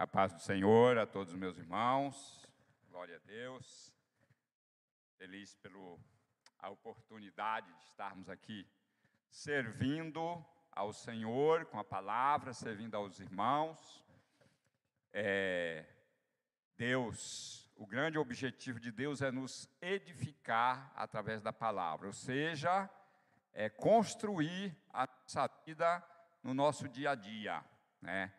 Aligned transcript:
A 0.00 0.06
paz 0.06 0.32
do 0.32 0.40
Senhor 0.40 0.96
a 0.96 1.06
todos 1.06 1.34
os 1.34 1.38
meus 1.38 1.58
irmãos. 1.58 2.48
Glória 2.88 3.16
a 3.16 3.26
Deus. 3.26 3.94
Feliz 5.18 5.54
pela 5.56 5.98
oportunidade 6.70 7.70
de 7.70 7.84
estarmos 7.84 8.30
aqui 8.30 8.66
servindo 9.28 10.42
ao 10.72 10.90
Senhor 10.90 11.66
com 11.66 11.78
a 11.78 11.84
palavra, 11.84 12.54
servindo 12.54 12.94
aos 12.94 13.20
irmãos. 13.20 14.02
É, 15.12 15.84
Deus, 16.78 17.70
o 17.76 17.86
grande 17.86 18.16
objetivo 18.16 18.80
de 18.80 18.90
Deus 18.90 19.20
é 19.20 19.30
nos 19.30 19.68
edificar 19.82 20.90
através 20.96 21.42
da 21.42 21.52
palavra, 21.52 22.06
ou 22.06 22.14
seja, 22.14 22.88
é 23.52 23.68
construir 23.68 24.74
a 24.94 25.06
nossa 25.06 25.46
vida 25.66 26.02
no 26.42 26.54
nosso 26.54 26.88
dia 26.88 27.10
a 27.10 27.14
dia, 27.14 27.62
né? 28.00 28.32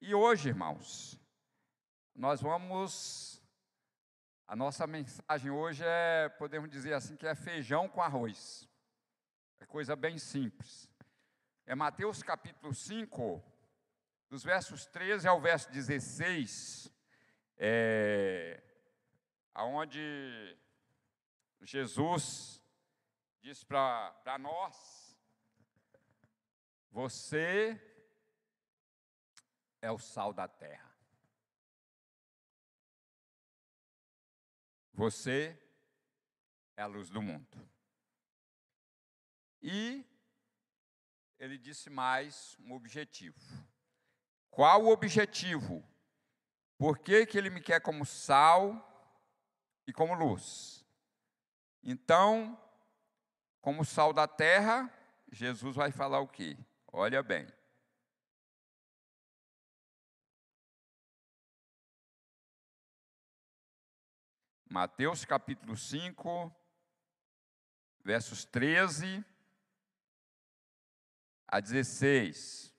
E 0.00 0.14
hoje, 0.14 0.48
irmãos, 0.48 1.18
nós 2.14 2.40
vamos. 2.40 3.42
A 4.46 4.54
nossa 4.54 4.86
mensagem 4.86 5.50
hoje 5.50 5.82
é, 5.84 6.28
podemos 6.28 6.68
dizer 6.68 6.92
assim, 6.92 7.16
que 7.16 7.26
é 7.26 7.34
feijão 7.34 7.88
com 7.88 8.02
arroz. 8.02 8.68
É 9.58 9.66
coisa 9.66 9.96
bem 9.96 10.18
simples. 10.18 10.90
É 11.64 11.74
Mateus 11.74 12.22
capítulo 12.22 12.74
5, 12.74 13.42
dos 14.28 14.44
versos 14.44 14.84
13 14.86 15.26
ao 15.26 15.40
verso 15.40 15.70
16, 15.70 16.92
é, 17.56 18.62
onde 19.56 20.58
Jesus 21.62 22.62
diz 23.40 23.64
para 23.64 24.36
nós: 24.38 25.18
Você 26.90 27.93
é 29.84 29.90
o 29.90 29.98
sal 29.98 30.32
da 30.32 30.48
terra. 30.48 30.90
Você 34.94 35.60
é 36.74 36.82
a 36.82 36.86
luz 36.86 37.10
do 37.10 37.20
mundo. 37.20 37.70
E 39.60 40.02
ele 41.38 41.58
disse 41.58 41.90
mais 41.90 42.56
um 42.60 42.72
objetivo. 42.72 43.38
Qual 44.50 44.84
o 44.84 44.88
objetivo? 44.88 45.86
Por 46.78 46.98
que, 46.98 47.26
que 47.26 47.36
ele 47.36 47.50
me 47.50 47.60
quer 47.60 47.82
como 47.82 48.06
sal 48.06 48.64
e 49.86 49.92
como 49.92 50.14
luz? 50.14 50.82
Então, 51.82 52.58
como 53.60 53.84
sal 53.84 54.14
da 54.14 54.26
terra, 54.26 54.90
Jesus 55.30 55.76
vai 55.76 55.92
falar 55.92 56.20
o 56.20 56.28
quê? 56.28 56.56
Olha 56.90 57.22
bem. 57.22 57.46
Mateus 64.74 65.24
capítulo 65.24 65.76
5, 65.76 66.52
versos 68.02 68.44
13 68.44 69.24
a 71.46 71.60
16. 71.60 72.74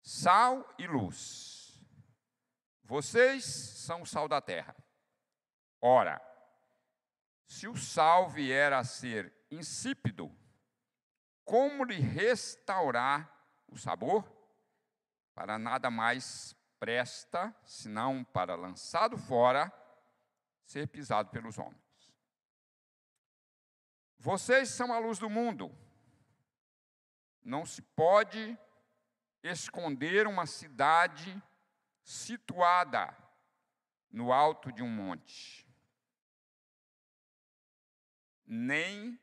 Sal 0.00 0.64
e 0.78 0.86
luz. 0.86 1.84
Vocês 2.84 3.44
são 3.44 4.02
o 4.02 4.06
sal 4.06 4.28
da 4.28 4.40
terra. 4.40 4.76
Ora, 5.80 6.22
se 7.48 7.66
o 7.66 7.76
sal 7.76 8.28
vier 8.28 8.72
a 8.72 8.84
ser 8.84 9.34
insípido, 9.50 10.32
como 11.44 11.82
lhe 11.82 11.98
restaurar 11.98 13.36
o 13.66 13.76
sabor? 13.76 14.24
Para 15.34 15.58
nada 15.58 15.90
mais 15.90 16.54
presta, 16.78 17.52
senão 17.64 18.22
para 18.22 18.54
lançado 18.54 19.18
fora 19.18 19.72
ser 20.66 20.88
pisado 20.88 21.30
pelos 21.30 21.58
homens. 21.58 21.80
Vocês 24.18 24.70
são 24.70 24.92
a 24.92 24.98
luz 24.98 25.18
do 25.18 25.30
mundo. 25.30 25.72
Não 27.42 27.64
se 27.64 27.80
pode 27.80 28.58
esconder 29.42 30.26
uma 30.26 30.44
cidade 30.44 31.40
situada 32.02 33.16
no 34.10 34.32
alto 34.32 34.72
de 34.72 34.82
um 34.82 34.88
monte. 34.88 35.64
Nem 38.44 39.18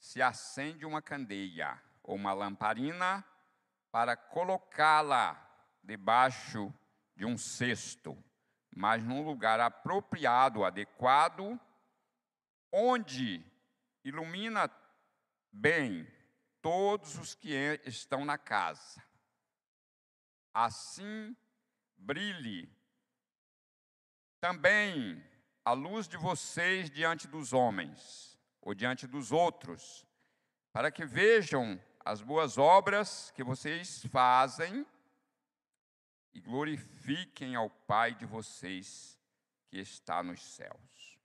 se 0.00 0.20
acende 0.20 0.84
uma 0.84 1.00
candeia 1.00 1.80
ou 2.02 2.16
uma 2.16 2.32
lamparina 2.32 3.24
para 3.92 4.16
colocá-la 4.16 5.44
debaixo 5.82 6.74
de 7.14 7.24
um 7.24 7.38
cesto 7.38 8.16
mas 8.78 9.02
num 9.02 9.24
lugar 9.24 9.58
apropriado, 9.58 10.64
adequado, 10.64 11.58
onde 12.72 13.44
ilumina 14.04 14.70
bem 15.50 16.06
todos 16.62 17.18
os 17.18 17.34
que 17.34 17.50
estão 17.84 18.24
na 18.24 18.38
casa. 18.38 19.02
Assim 20.54 21.36
brilhe 21.96 22.72
também 24.40 25.24
a 25.64 25.72
luz 25.72 26.06
de 26.06 26.16
vocês 26.16 26.88
diante 26.88 27.26
dos 27.26 27.52
homens, 27.52 28.38
ou 28.60 28.74
diante 28.74 29.08
dos 29.08 29.32
outros, 29.32 30.06
para 30.72 30.92
que 30.92 31.04
vejam 31.04 31.82
as 32.04 32.22
boas 32.22 32.56
obras 32.56 33.32
que 33.32 33.42
vocês 33.42 34.06
fazem 34.06 34.86
e 36.32 36.40
glorifiquem 36.40 37.54
ao 37.54 37.70
Pai 37.70 38.14
de 38.14 38.26
vocês 38.26 39.18
que 39.68 39.78
está 39.78 40.22
nos 40.22 40.42
céus. 40.42 41.18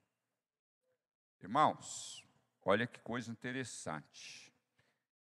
Irmãos, 1.41 2.25
olha 2.61 2.87
que 2.87 2.99
coisa 2.99 3.31
interessante. 3.31 4.53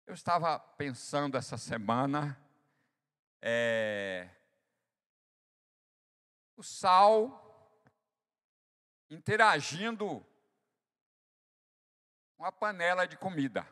Eu 0.06 0.14
estava 0.14 0.59
pensando 0.59 1.38
essa 1.38 1.58
semana, 1.58 2.38
é, 3.41 4.30
o 6.56 6.64
sal 6.64 7.41
interagindo 9.09 10.25
com 12.38 12.46
a 12.46 12.52
panela 12.52 13.08
de 13.08 13.18
comida. 13.18 13.68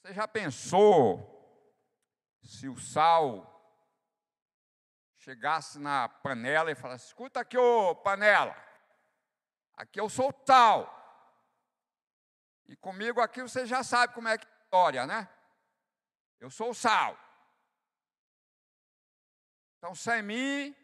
Você 0.00 0.12
já 0.12 0.26
pensou 0.28 1.30
se 2.42 2.68
o 2.68 2.76
sal 2.76 3.53
chegasse 5.24 5.78
na 5.78 6.06
panela 6.06 6.70
e 6.70 6.74
falasse: 6.74 7.06
escuta 7.06 7.40
aqui, 7.40 7.56
ô 7.56 7.94
panela, 7.96 8.54
aqui 9.74 9.98
eu 9.98 10.08
sou 10.10 10.32
tal. 10.32 11.02
E 12.66 12.76
comigo 12.76 13.20
aqui 13.20 13.40
você 13.40 13.66
já 13.66 13.82
sabe 13.82 14.12
como 14.12 14.28
é 14.28 14.36
que 14.36 14.46
é 14.46 14.50
a 14.50 14.64
história, 14.64 15.06
né? 15.06 15.28
Eu 16.38 16.50
sou 16.50 16.70
o 16.70 16.74
sal. 16.74 17.18
Então, 19.78 19.94
sem 19.94 20.22
mim, 20.22 20.76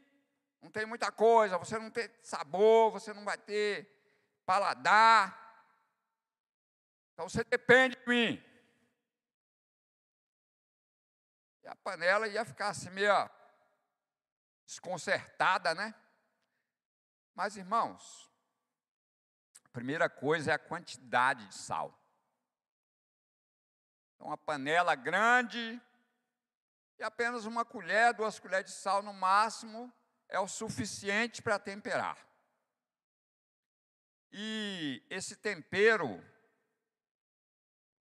não 0.61 0.71
tem 0.71 0.87
muita 0.87 1.11
coisa, 1.12 1.59
você 1.59 1.79
não 1.79 1.91
tem 1.91 2.11
sabor, 2.23 2.91
você 2.91 3.12
não 3.12 3.25
vai 3.25 3.37
ter 3.37 3.89
paladar. 4.47 5.37
Então, 7.12 7.29
você 7.29 7.45
depende 7.45 7.97
de 7.97 8.09
mim. 8.09 8.45
E 11.62 11.69
a 11.69 11.77
panela 11.77 12.27
ia 12.29 12.45
ficar 12.45 12.69
assim 12.69 12.91
meio 12.91 13.12
desconcertada, 14.70 15.75
né? 15.75 15.92
Mas, 17.34 17.56
irmãos, 17.56 18.31
a 19.64 19.69
primeira 19.70 20.08
coisa 20.08 20.53
é 20.53 20.54
a 20.54 20.58
quantidade 20.58 21.44
de 21.48 21.54
sal. 21.56 21.92
Então, 24.14 24.28
uma 24.28 24.38
panela 24.38 24.94
grande 24.94 25.81
e 26.98 27.03
apenas 27.03 27.47
uma 27.47 27.64
colher, 27.64 28.14
duas 28.14 28.38
colheres 28.38 28.70
de 28.70 28.76
sal 28.76 29.02
no 29.02 29.12
máximo 29.12 29.93
é 30.28 30.38
o 30.38 30.46
suficiente 30.46 31.43
para 31.43 31.58
temperar. 31.58 32.16
E 34.31 35.05
esse 35.11 35.34
tempero, 35.34 36.25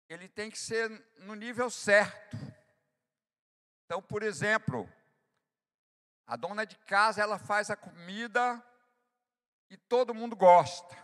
ele 0.08 0.28
tem 0.28 0.52
que 0.52 0.58
ser 0.58 0.88
no 1.16 1.34
nível 1.34 1.68
certo. 1.68 2.36
Então, 3.84 4.00
por 4.00 4.22
exemplo, 4.22 4.88
a 6.26 6.36
dona 6.36 6.64
de 6.64 6.76
casa, 6.78 7.22
ela 7.22 7.38
faz 7.38 7.70
a 7.70 7.76
comida 7.76 8.62
e 9.70 9.76
todo 9.76 10.14
mundo 10.14 10.34
gosta. 10.34 10.96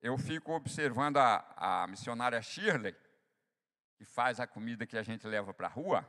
Eu 0.00 0.16
fico 0.18 0.52
observando 0.52 1.18
a, 1.18 1.82
a 1.82 1.86
missionária 1.86 2.40
Shirley, 2.40 2.96
que 3.96 4.04
faz 4.04 4.40
a 4.40 4.46
comida 4.46 4.86
que 4.86 4.96
a 4.96 5.02
gente 5.02 5.26
leva 5.26 5.54
para 5.54 5.68
a 5.68 5.70
rua, 5.70 6.06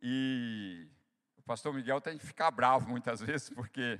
e 0.00 0.88
o 1.36 1.42
pastor 1.42 1.72
Miguel 1.72 2.00
tem 2.00 2.18
que 2.18 2.26
ficar 2.26 2.50
bravo 2.50 2.88
muitas 2.88 3.20
vezes, 3.22 3.50
porque 3.50 3.98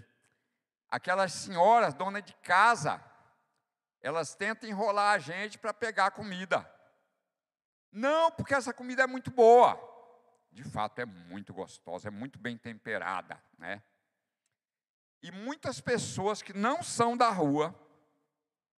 aquelas 0.89 1.33
senhoras, 1.33 1.95
dona 1.95 2.21
de 2.21 2.35
casa, 2.35 3.03
elas 4.03 4.35
tentam 4.35 4.69
enrolar 4.69 5.15
a 5.15 5.19
gente 5.19 5.59
para 5.59 5.73
pegar 5.73 6.07
a 6.07 6.11
comida. 6.11 6.71
Não, 7.91 8.31
porque 8.31 8.55
essa 8.55 8.75
comida 8.75 9.03
é 9.03 9.07
muito 9.07 9.31
boa. 9.31 9.94
De 10.55 10.63
fato 10.63 11.01
é 11.01 11.05
muito 11.05 11.53
gostosa, 11.53 12.09
é 12.09 12.11
muito 12.11 12.39
bem 12.39 12.57
temperada, 12.57 13.43
né? 13.59 13.83
E 15.21 15.33
muitas 15.33 15.81
pessoas 15.81 16.41
que 16.41 16.53
não 16.53 16.83
são 16.83 17.17
da 17.17 17.29
rua 17.29 17.75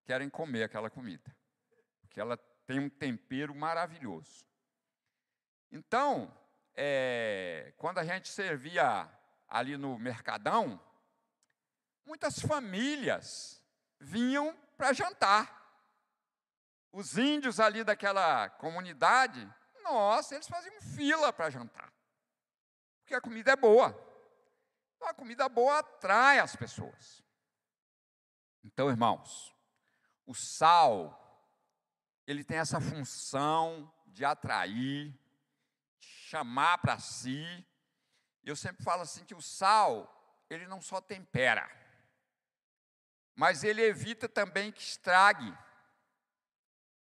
querem 0.04 0.30
comer 0.30 0.62
aquela 0.62 0.88
comida, 0.88 1.36
porque 2.00 2.18
ela 2.18 2.38
tem 2.66 2.80
um 2.80 2.88
tempero 2.88 3.54
maravilhoso. 3.54 4.46
Então, 5.70 6.34
é, 6.74 7.74
quando 7.76 7.98
a 7.98 8.04
gente 8.04 8.28
servia 8.28 9.10
ali 9.46 9.76
no 9.76 9.98
Mercadão, 9.98 10.80
muitas 12.06 12.38
famílias 12.38 13.62
vinham 14.00 14.56
para 14.78 14.94
jantar. 14.94 15.54
Os 16.90 17.18
índios 17.18 17.60
ali 17.60 17.84
daquela 17.84 18.48
comunidade, 18.48 19.46
nossa, 19.90 20.34
eles 20.34 20.48
faziam 20.48 20.80
fila 20.80 21.32
para 21.32 21.50
jantar. 21.50 21.92
Porque 23.00 23.14
a 23.14 23.20
comida 23.20 23.52
é 23.52 23.56
boa. 23.56 23.88
Então, 24.96 25.08
a 25.08 25.14
comida 25.14 25.48
boa 25.48 25.78
atrai 25.78 26.38
as 26.38 26.56
pessoas. 26.56 27.22
Então, 28.64 28.88
irmãos, 28.88 29.54
o 30.26 30.34
sal, 30.34 31.16
ele 32.26 32.42
tem 32.42 32.58
essa 32.58 32.80
função 32.80 33.92
de 34.06 34.24
atrair, 34.24 35.14
chamar 36.00 36.78
para 36.78 36.98
si. 36.98 37.44
Eu 38.42 38.56
sempre 38.56 38.82
falo 38.82 39.02
assim 39.02 39.24
que 39.24 39.34
o 39.34 39.42
sal, 39.42 40.44
ele 40.50 40.66
não 40.66 40.80
só 40.80 41.00
tempera, 41.00 41.70
mas 43.36 43.62
ele 43.62 43.82
evita 43.82 44.28
também 44.28 44.72
que 44.72 44.82
estrague. 44.82 45.56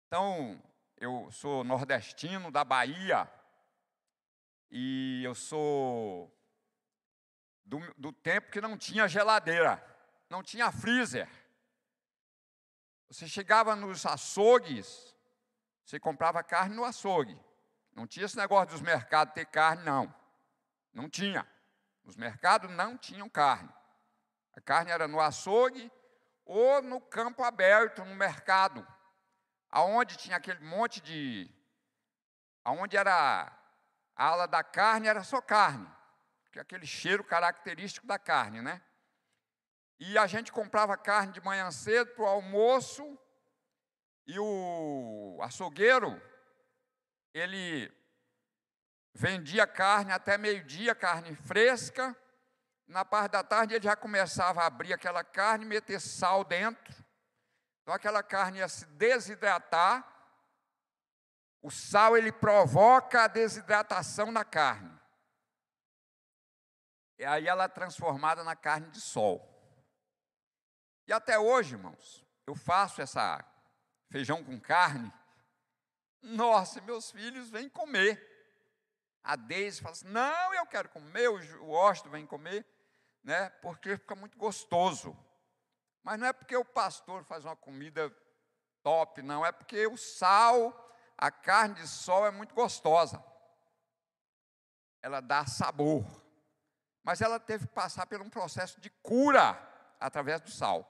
Então, 0.06 0.62
eu 1.00 1.32
sou 1.32 1.64
nordestino 1.64 2.52
da 2.52 2.66
Bahia 2.66 3.32
e 4.70 5.24
eu 5.24 5.34
sou 5.34 6.30
do, 7.64 7.80
do 7.98 8.12
tempo 8.12 8.52
que 8.52 8.60
não 8.60 8.78
tinha 8.78 9.08
geladeira, 9.08 9.82
não 10.30 10.44
tinha 10.44 10.72
freezer. 10.72 11.30
Você 13.08 13.28
chegava 13.28 13.76
nos 13.78 14.06
açougues, 14.06 15.16
você 15.86 16.00
comprava 16.00 16.44
carne 16.44 16.76
no 16.76 16.84
açougue. 16.84 17.40
Não 17.94 18.06
tinha 18.06 18.26
esse 18.26 18.38
negócio 18.38 18.74
dos 18.74 18.82
mercados 18.82 19.34
ter 19.34 19.46
carne, 19.46 19.84
não. 19.84 20.14
Não 20.94 21.10
tinha. 21.10 21.48
Os 22.04 22.16
mercados 22.16 22.70
não 22.72 22.98
tinham 22.98 23.30
carne. 23.30 23.74
A 24.54 24.62
carne 24.62 24.92
era 24.92 25.08
no 25.08 25.20
açougue 25.20 25.92
ou 26.46 26.82
no 26.82 27.00
campo 27.00 27.44
aberto, 27.44 28.04
no 28.04 28.16
mercado, 28.16 28.86
aonde 29.72 30.18
tinha 30.18 30.38
aquele 30.38 30.60
monte 30.60 31.02
de. 31.02 31.50
aonde 32.64 32.98
era 32.98 33.52
a 34.16 34.26
ala 34.26 34.48
da 34.48 34.64
carne, 34.64 35.08
era 35.08 35.24
só 35.24 35.42
carne, 35.42 35.88
que 36.52 36.60
aquele 36.60 36.86
cheiro 36.86 37.24
característico 37.24 38.06
da 38.06 38.20
carne, 38.20 38.62
né? 38.62 38.82
E 40.00 40.18
a 40.18 40.28
gente 40.28 40.52
comprava 40.52 40.98
carne 40.98 41.34
de 41.34 41.42
manhã 41.42 41.70
cedo 41.72 42.12
para 42.14 42.24
o 42.24 42.28
almoço, 42.28 43.18
e 44.26 44.38
o 44.40 45.40
açougueiro 45.42 46.22
ele 47.34 47.92
vendia 49.14 49.68
carne 49.68 50.12
até 50.12 50.38
meio-dia, 50.38 50.96
carne 50.96 51.36
fresca. 51.36 52.16
Na 52.88 53.04
parte 53.04 53.32
da 53.34 53.44
tarde 53.44 53.74
ele 53.74 53.84
já 53.84 53.96
começava 53.96 54.62
a 54.62 54.66
abrir 54.66 54.94
aquela 54.94 55.24
carne, 55.24 55.66
meter 55.66 56.00
sal 56.00 56.44
dentro. 56.44 56.94
Então 57.90 57.96
aquela 57.96 58.22
carne 58.22 58.60
ia 58.60 58.68
se 58.68 58.86
desidratar. 58.86 60.08
O 61.60 61.72
sal 61.72 62.16
ele 62.16 62.32
provoca 62.32 63.24
a 63.24 63.28
desidratação 63.28 64.32
na 64.32 64.46
carne. 64.46 64.96
E 67.18 67.26
aí 67.26 67.48
ela 67.48 67.64
é 67.64 67.68
transformada 67.68 68.44
na 68.44 68.56
carne 68.56 68.92
de 68.92 69.02
sol. 69.02 69.44
E 71.08 71.12
até 71.12 71.40
hoje, 71.40 71.74
irmãos, 71.74 72.24
eu 72.46 72.54
faço 72.54 73.02
essa 73.02 73.44
feijão 74.12 74.44
com 74.44 74.60
carne 74.60 75.12
nossa, 76.22 76.82
meus 76.82 77.10
filhos 77.10 77.50
vêm 77.50 77.68
comer. 77.68 78.24
A 79.24 79.36
Deise 79.36 79.82
fala 79.82 79.94
assim: 79.94 80.10
não, 80.10 80.54
eu 80.54 80.68
quero 80.68 80.90
comer, 80.90 81.28
o 81.28 81.72
Osto 81.72 82.08
vem 82.08 82.24
comer, 82.28 82.68
né? 83.24 83.50
Porque 83.50 83.98
fica 83.98 84.16
muito 84.16 84.38
gostoso. 84.38 85.18
Mas 86.04 86.20
não 86.20 86.28
é 86.28 86.34
porque 86.34 86.56
o 86.56 86.66
pastor 86.66 87.24
faz 87.24 87.46
uma 87.46 87.56
comida 87.56 88.14
top, 88.82 89.22
não, 89.22 89.46
é 89.46 89.52
porque 89.52 89.86
o 89.88 89.98
sal, 89.98 90.96
a 91.18 91.30
carne 91.30 91.76
de 91.76 91.88
sol 91.88 92.26
é 92.26 92.32
muito 92.32 92.56
gostosa. 92.56 93.24
Ela 95.02 95.22
dá 95.22 95.46
sabor. 95.46 96.06
Mas 97.04 97.22
ela 97.22 97.40
teve 97.40 97.68
que 97.68 97.74
passar 97.74 98.06
por 98.06 98.22
um 98.22 98.30
processo 98.30 98.80
de 98.80 98.90
cura 98.90 99.58
através 100.00 100.42
do 100.42 100.52
sal. 100.52 100.88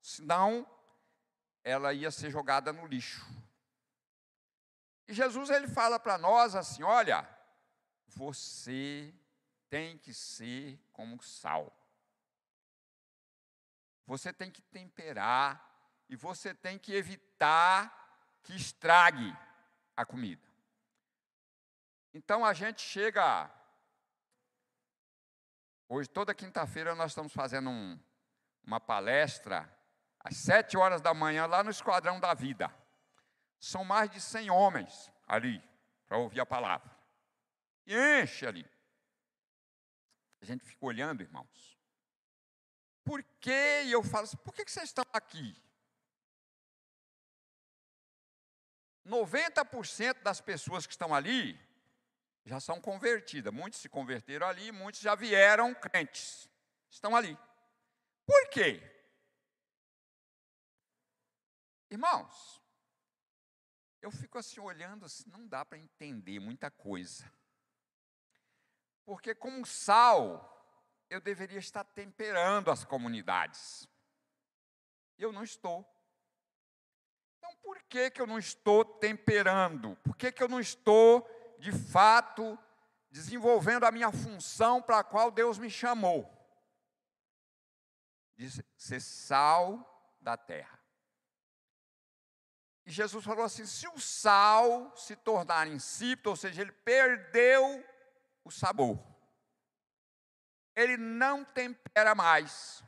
Senão, 0.00 0.66
ela 1.64 1.92
ia 1.92 2.10
ser 2.10 2.30
jogada 2.30 2.72
no 2.72 2.86
lixo. 2.86 3.26
E 5.06 5.14
Jesus 5.14 5.50
ele 5.50 5.68
fala 5.68 5.98
para 5.98 6.18
nós 6.18 6.54
assim: 6.54 6.82
olha, 6.82 7.28
você 8.06 9.14
tem 9.68 9.96
que 9.98 10.12
ser 10.12 10.78
como 10.92 11.22
sal. 11.22 11.74
Você 14.08 14.32
tem 14.32 14.50
que 14.50 14.62
temperar 14.62 15.62
e 16.08 16.16
você 16.16 16.54
tem 16.54 16.78
que 16.78 16.94
evitar 16.94 17.94
que 18.42 18.56
estrague 18.56 19.36
a 19.94 20.06
comida. 20.06 20.48
Então 22.14 22.42
a 22.42 22.54
gente 22.54 22.80
chega. 22.80 23.50
Hoje, 25.90 26.08
toda 26.08 26.34
quinta-feira, 26.34 26.94
nós 26.94 27.10
estamos 27.10 27.34
fazendo 27.34 27.68
um, 27.68 28.00
uma 28.64 28.80
palestra 28.80 29.70
às 30.20 30.38
sete 30.38 30.74
horas 30.74 31.02
da 31.02 31.12
manhã 31.12 31.44
lá 31.44 31.62
no 31.62 31.70
Esquadrão 31.70 32.18
da 32.18 32.32
Vida. 32.32 32.74
São 33.60 33.84
mais 33.84 34.08
de 34.08 34.22
100 34.22 34.50
homens 34.50 35.12
ali 35.26 35.62
para 36.06 36.16
ouvir 36.16 36.40
a 36.40 36.46
palavra. 36.46 36.90
E 37.86 37.94
enche 38.22 38.46
ali. 38.46 38.66
A 40.40 40.46
gente 40.46 40.64
fica 40.64 40.86
olhando, 40.86 41.22
irmãos. 41.22 41.78
Por 43.08 43.24
que, 43.40 43.88
eu 43.90 44.02
falo 44.02 44.24
assim, 44.24 44.36
por 44.36 44.52
que, 44.52 44.66
que 44.66 44.70
vocês 44.70 44.90
estão 44.90 45.04
aqui? 45.14 45.56
90% 49.06 50.22
das 50.22 50.42
pessoas 50.42 50.86
que 50.86 50.92
estão 50.92 51.14
ali 51.14 51.58
já 52.44 52.60
são 52.60 52.78
convertidas. 52.78 53.50
Muitos 53.50 53.80
se 53.80 53.88
converteram 53.88 54.46
ali, 54.46 54.70
muitos 54.70 55.00
já 55.00 55.14
vieram 55.14 55.74
crentes. 55.74 56.50
Estão 56.90 57.16
ali. 57.16 57.34
Por 58.26 58.50
quê? 58.50 58.78
Irmãos, 61.90 62.62
eu 64.02 64.10
fico 64.10 64.36
assim 64.36 64.60
olhando, 64.60 65.06
assim, 65.06 65.24
não 65.30 65.48
dá 65.48 65.64
para 65.64 65.78
entender 65.78 66.38
muita 66.40 66.70
coisa. 66.70 67.32
Porque 69.06 69.34
como 69.34 69.64
sal, 69.64 70.57
eu 71.10 71.20
deveria 71.20 71.58
estar 71.58 71.84
temperando 71.84 72.70
as 72.70 72.84
comunidades. 72.84 73.88
Eu 75.16 75.32
não 75.32 75.42
estou. 75.42 75.86
Então, 77.38 77.54
por 77.62 77.82
que, 77.82 78.10
que 78.10 78.20
eu 78.20 78.26
não 78.26 78.38
estou 78.38 78.84
temperando? 78.84 79.96
Por 80.04 80.16
que, 80.16 80.30
que 80.30 80.42
eu 80.42 80.48
não 80.48 80.60
estou, 80.60 81.26
de 81.58 81.72
fato, 81.72 82.58
desenvolvendo 83.10 83.84
a 83.84 83.92
minha 83.92 84.12
função 84.12 84.82
para 84.82 84.98
a 84.98 85.04
qual 85.04 85.30
Deus 85.30 85.58
me 85.58 85.70
chamou? 85.70 86.30
De 88.36 88.48
ser 88.76 89.00
sal 89.00 90.16
da 90.20 90.36
terra. 90.36 90.78
E 92.84 92.90
Jesus 92.90 93.24
falou 93.24 93.44
assim: 93.44 93.66
se 93.66 93.86
o 93.88 93.98
sal 93.98 94.96
se 94.96 95.16
tornar 95.16 95.66
insípido, 95.66 96.30
ou 96.30 96.36
seja, 96.36 96.62
ele 96.62 96.72
perdeu 96.72 97.84
o 98.44 98.50
sabor, 98.50 98.98
ele 100.78 100.96
não 100.96 101.44
tempera 101.44 102.14
mais. 102.14 102.84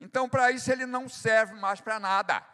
Então, 0.00 0.28
para 0.28 0.50
isso, 0.50 0.70
ele 0.72 0.84
não 0.84 1.08
serve 1.08 1.54
mais 1.54 1.80
para 1.80 2.00
nada. 2.00 2.44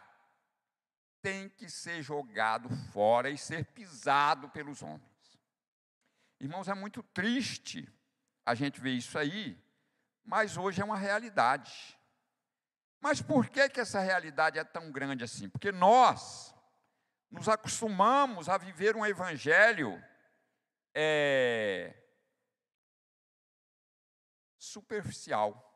Tem 1.19 1.49
que 1.49 1.67
ser 1.67 2.03
jogado 2.03 2.69
fora 2.91 3.31
e 3.31 3.37
ser 3.37 3.65
pisado 3.65 4.49
pelos 4.49 4.83
homens. 4.83 5.01
Irmãos, 6.39 6.67
é 6.67 6.75
muito 6.75 7.01
triste 7.01 7.91
a 8.45 8.53
gente 8.53 8.79
ver 8.79 8.91
isso 8.91 9.17
aí, 9.17 9.59
mas 10.23 10.57
hoje 10.57 10.79
é 10.79 10.85
uma 10.85 10.97
realidade. 10.97 11.97
Mas 12.99 13.19
por 13.19 13.49
que, 13.49 13.67
que 13.67 13.79
essa 13.79 13.99
realidade 13.99 14.59
é 14.59 14.63
tão 14.63 14.91
grande 14.91 15.23
assim? 15.23 15.49
Porque 15.49 15.71
nós, 15.71 16.53
nos 17.31 17.49
acostumamos 17.49 18.47
a 18.47 18.59
viver 18.59 18.95
um 18.95 19.05
evangelho 19.05 20.03
é, 20.93 22.00
superficial. 24.61 25.67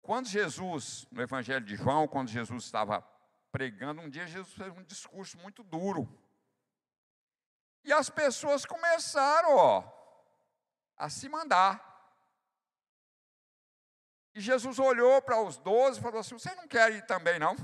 Quando 0.00 0.28
Jesus, 0.28 1.04
no 1.10 1.20
Evangelho 1.20 1.64
de 1.64 1.74
João, 1.74 2.06
quando 2.06 2.28
Jesus 2.28 2.64
estava 2.64 3.02
pregando, 3.50 4.00
um 4.00 4.08
dia 4.08 4.26
Jesus 4.26 4.54
fez 4.54 4.72
um 4.72 4.84
discurso 4.84 5.36
muito 5.38 5.64
duro. 5.64 6.08
E 7.82 7.92
as 7.92 8.08
pessoas 8.08 8.64
começaram, 8.64 9.56
ó, 9.56 9.82
a 10.96 11.10
se 11.10 11.28
mandar. 11.28 11.92
E 14.32 14.40
Jesus 14.40 14.78
olhou 14.78 15.20
para 15.22 15.42
os 15.42 15.56
doze 15.58 15.98
e 15.98 16.02
falou 16.02 16.20
assim: 16.20 16.38
Você 16.38 16.54
não 16.54 16.68
quer 16.68 16.92
ir 16.92 17.04
também, 17.06 17.38
não? 17.38 17.56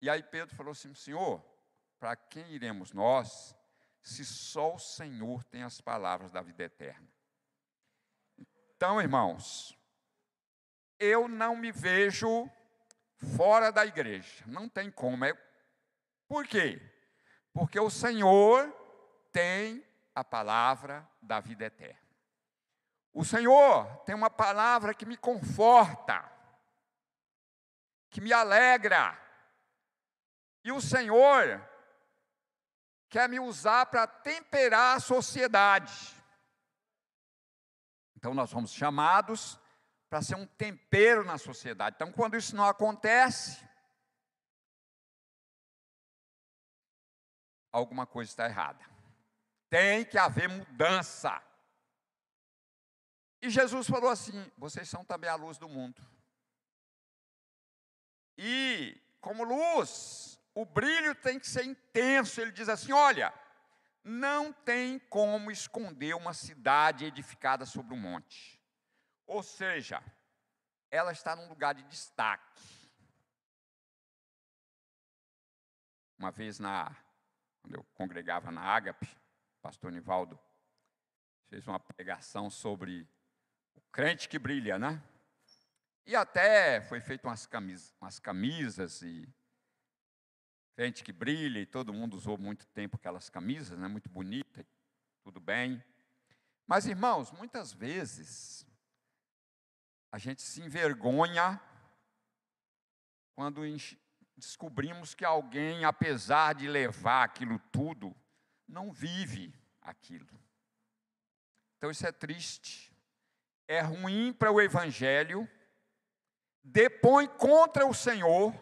E 0.00 0.08
aí 0.08 0.22
Pedro 0.22 0.54
falou 0.54 0.72
assim: 0.72 0.94
Senhor, 0.94 1.44
para 1.98 2.14
quem 2.14 2.52
iremos 2.52 2.92
nós, 2.92 3.56
se 4.02 4.24
só 4.24 4.74
o 4.74 4.78
Senhor 4.78 5.44
tem 5.44 5.62
as 5.62 5.80
palavras 5.80 6.30
da 6.30 6.42
vida 6.42 6.64
eterna? 6.64 7.08
Então, 8.76 9.00
irmãos, 9.00 9.78
eu 10.98 11.28
não 11.28 11.56
me 11.56 11.70
vejo 11.70 12.50
fora 13.36 13.70
da 13.70 13.86
igreja, 13.86 14.44
não 14.46 14.68
tem 14.68 14.90
como. 14.90 15.24
É... 15.24 15.32
Por 16.26 16.46
quê? 16.46 16.80
Porque 17.52 17.78
o 17.78 17.90
Senhor 17.90 18.72
tem 19.30 19.84
a 20.14 20.24
palavra 20.24 21.08
da 21.20 21.40
vida 21.40 21.64
eterna. 21.64 22.00
O 23.12 23.24
Senhor 23.24 23.86
tem 24.04 24.14
uma 24.14 24.30
palavra 24.30 24.94
que 24.94 25.04
me 25.04 25.16
conforta, 25.16 26.30
que 28.10 28.20
me 28.20 28.32
alegra. 28.32 29.18
E 30.64 30.72
o 30.72 30.80
Senhor 30.80 31.60
quer 33.12 33.28
me 33.28 33.38
usar 33.38 33.84
para 33.86 34.06
temperar 34.06 34.96
a 34.96 35.00
sociedade. 35.00 35.92
Então 38.16 38.32
nós 38.32 38.48
somos 38.48 38.72
chamados 38.72 39.60
para 40.08 40.22
ser 40.22 40.34
um 40.34 40.46
tempero 40.46 41.22
na 41.22 41.36
sociedade. 41.36 41.96
Então 41.96 42.10
quando 42.10 42.38
isso 42.38 42.56
não 42.56 42.64
acontece, 42.64 43.62
alguma 47.70 48.06
coisa 48.06 48.30
está 48.30 48.46
errada. 48.46 48.82
Tem 49.68 50.06
que 50.06 50.16
haver 50.16 50.48
mudança. 50.48 51.42
E 53.42 53.50
Jesus 53.50 53.86
falou 53.88 54.08
assim: 54.08 54.50
vocês 54.56 54.88
são 54.88 55.04
também 55.04 55.28
a 55.28 55.34
luz 55.34 55.58
do 55.58 55.68
mundo. 55.68 56.00
E, 58.38 58.98
como 59.20 59.44
luz, 59.44 60.31
o 60.54 60.64
brilho 60.64 61.14
tem 61.14 61.38
que 61.38 61.48
ser 61.48 61.64
intenso. 61.64 62.40
Ele 62.40 62.52
diz 62.52 62.68
assim: 62.68 62.92
olha, 62.92 63.32
não 64.04 64.52
tem 64.52 64.98
como 64.98 65.50
esconder 65.50 66.14
uma 66.14 66.34
cidade 66.34 67.04
edificada 67.04 67.64
sobre 67.64 67.94
um 67.94 67.98
monte. 67.98 68.60
Ou 69.26 69.42
seja, 69.42 70.02
ela 70.90 71.12
está 71.12 71.34
num 71.34 71.48
lugar 71.48 71.74
de 71.74 71.82
destaque. 71.84 72.62
Uma 76.18 76.30
vez 76.30 76.58
na 76.58 76.94
quando 77.62 77.76
eu 77.76 77.84
congregava 77.94 78.50
na 78.50 78.60
Ágape, 78.60 79.08
pastor 79.60 79.92
Nivaldo 79.92 80.38
fez 81.48 81.66
uma 81.68 81.78
pregação 81.78 82.50
sobre 82.50 83.08
crente 83.92 84.28
que 84.28 84.38
brilha, 84.38 84.78
né? 84.78 85.02
E 86.04 86.16
até 86.16 86.80
foi 86.80 87.00
feito 87.00 87.24
umas 87.24 87.46
camisas, 87.46 87.94
umas 88.00 88.18
camisas 88.18 89.02
e 89.02 89.32
crente 90.74 91.04
que 91.04 91.12
brilha, 91.12 91.60
e 91.60 91.66
todo 91.66 91.92
mundo 91.92 92.14
usou 92.14 92.38
muito 92.38 92.66
tempo 92.68 92.96
aquelas 92.96 93.28
camisas, 93.28 93.78
né? 93.78 93.88
Muito 93.88 94.08
bonita, 94.08 94.66
tudo 95.22 95.40
bem. 95.40 95.82
Mas, 96.66 96.86
irmãos, 96.86 97.30
muitas 97.32 97.72
vezes 97.72 98.66
a 100.10 100.18
gente 100.18 100.42
se 100.42 100.60
envergonha 100.62 101.60
quando 103.34 103.62
descobrimos 104.36 105.14
que 105.14 105.24
alguém, 105.24 105.84
apesar 105.84 106.54
de 106.54 106.68
levar 106.68 107.24
aquilo 107.24 107.58
tudo, 107.70 108.14
não 108.68 108.92
vive 108.92 109.54
aquilo. 109.80 110.28
Então 111.76 111.90
isso 111.90 112.06
é 112.06 112.12
triste 112.12 112.92
é 113.72 113.80
ruim 113.80 114.32
para 114.32 114.52
o 114.52 114.60
Evangelho, 114.60 115.48
depõe 116.62 117.26
contra 117.26 117.86
o 117.86 117.94
Senhor, 117.94 118.52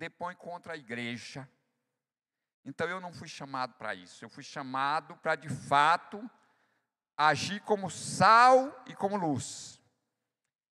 depõe 0.00 0.34
contra 0.34 0.72
a 0.72 0.76
igreja. 0.76 1.46
Então 2.64 2.88
eu 2.88 3.00
não 3.00 3.12
fui 3.12 3.28
chamado 3.28 3.74
para 3.74 3.94
isso, 3.94 4.24
eu 4.24 4.30
fui 4.30 4.42
chamado 4.42 5.14
para 5.18 5.36
de 5.36 5.48
fato 5.48 6.28
agir 7.16 7.60
como 7.60 7.90
sal 7.90 8.82
e 8.86 8.94
como 8.94 9.16
luz. 9.16 9.78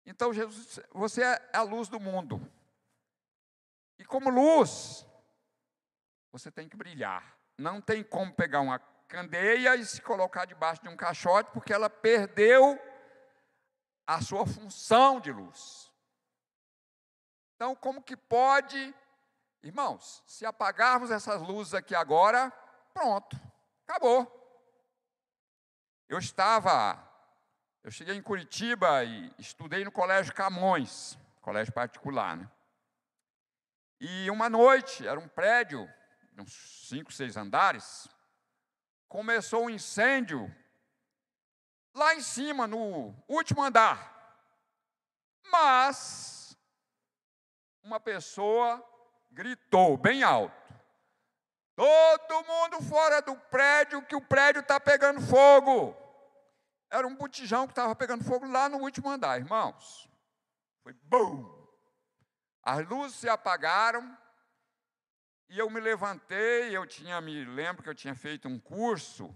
Então 0.05 0.31
Jesus, 0.31 0.79
você 0.91 1.23
é 1.23 1.49
a 1.57 1.63
luz 1.63 1.89
do 1.89 1.99
mundo. 1.99 2.39
E 3.97 4.05
como 4.05 4.29
luz, 4.29 5.05
você 6.31 6.51
tem 6.51 6.69
que 6.69 6.77
brilhar. 6.77 7.35
Não 7.57 7.81
tem 7.81 8.03
como 8.03 8.31
pegar 8.31 8.61
uma 8.61 8.77
candeia 9.07 9.75
e 9.75 9.83
se 9.85 10.01
colocar 10.01 10.45
debaixo 10.45 10.83
de 10.83 10.89
um 10.89 10.97
caixote, 10.97 11.49
porque 11.51 11.73
ela 11.73 11.89
perdeu 11.89 12.79
a 14.05 14.21
sua 14.21 14.45
função 14.45 15.19
de 15.19 15.31
luz. 15.31 15.91
Então, 17.55 17.75
como 17.75 18.03
que 18.03 18.17
pode, 18.17 18.93
irmãos, 19.65 20.23
se 20.27 20.45
apagarmos 20.45 21.09
essas 21.09 21.41
luzes 21.41 21.73
aqui 21.73 21.95
agora, 21.95 22.51
pronto, 22.93 23.35
acabou. 23.87 24.31
Eu 26.07 26.19
estava, 26.19 27.03
eu 27.83 27.89
cheguei 27.89 28.15
em 28.15 28.21
Curitiba 28.21 29.03
e 29.03 29.33
estudei 29.39 29.83
no 29.83 29.91
Colégio 29.91 30.35
Camões, 30.35 31.17
colégio 31.41 31.73
particular, 31.73 32.37
né? 32.37 32.49
E 33.99 34.29
uma 34.29 34.47
noite, 34.47 35.07
era 35.07 35.19
um 35.19 35.27
prédio, 35.27 35.91
uns 36.37 36.87
cinco, 36.87 37.11
seis 37.11 37.35
andares, 37.35 38.07
começou 39.07 39.65
um 39.65 39.69
incêndio 39.69 40.53
lá 41.91 42.13
em 42.13 42.21
cima, 42.21 42.67
no 42.67 43.15
último 43.27 43.63
andar. 43.63 44.13
Mas 45.51 46.55
uma 47.81 47.99
pessoa 47.99 48.83
gritou 49.35 49.97
bem 49.97 50.23
alto: 50.23 50.55
Todo 51.75 52.45
mundo 52.45 52.81
fora 52.81 53.21
do 53.21 53.35
prédio, 53.35 54.01
que 54.01 54.15
o 54.15 54.21
prédio 54.21 54.61
está 54.61 54.79
pegando 54.79 55.21
fogo. 55.21 55.95
Era 56.89 57.05
um 57.05 57.15
botijão 57.15 57.67
que 57.67 57.73
estava 57.73 57.93
pegando 57.95 58.23
fogo 58.23 58.47
lá 58.47 58.69
no 58.69 58.77
último 58.77 59.09
andar, 59.09 59.37
irmãos. 59.37 60.09
Foi 60.81 60.93
bum! 61.03 61.53
As 62.63 62.87
luzes 62.87 63.17
se 63.17 63.29
apagaram 63.29 64.17
e 65.49 65.59
eu 65.59 65.69
me 65.69 65.79
levantei. 65.79 66.75
Eu 66.75 66.87
tinha, 66.87 67.19
me 67.19 67.43
lembro 67.43 67.83
que 67.83 67.89
eu 67.89 67.95
tinha 67.95 68.15
feito 68.15 68.47
um 68.47 68.57
curso 68.57 69.35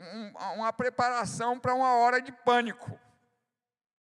um, 0.00 0.32
uma 0.56 0.72
preparação 0.72 1.58
para 1.58 1.74
uma 1.74 1.94
hora 1.96 2.20
de 2.20 2.30
pânico. 2.30 2.98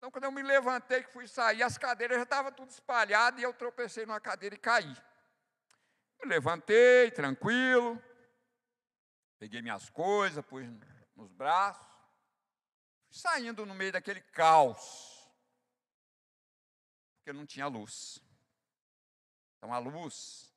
Então, 0.06 0.12
quando 0.12 0.26
eu 0.26 0.32
me 0.32 0.44
levantei, 0.44 1.02
que 1.02 1.12
fui 1.12 1.28
sair, 1.28 1.64
as 1.64 1.80
cadeiras 1.80 2.18
já 2.18 2.24
estavam 2.26 2.52
tudo 2.52 2.70
espalhadas 2.70 3.40
e 3.40 3.44
eu 3.44 3.52
tropecei 3.52 4.06
numa 4.06 4.20
cadeira 4.20 4.54
e 4.54 4.60
caí. 4.60 4.96
Me 6.22 6.30
levantei, 6.30 7.10
tranquilo, 7.10 8.00
peguei 9.40 9.64
minhas 9.64 9.90
coisas, 9.90 10.46
pus 10.46 10.64
nos 11.16 11.32
braços, 11.32 11.92
saindo 13.10 13.66
no 13.66 13.74
meio 13.74 13.92
daquele 13.92 14.22
caos, 14.22 15.28
porque 17.16 17.34
não 17.34 17.44
tinha 17.48 17.66
luz. 17.66 18.20
Então, 19.58 19.74
a 19.74 19.80
luz, 19.80 20.56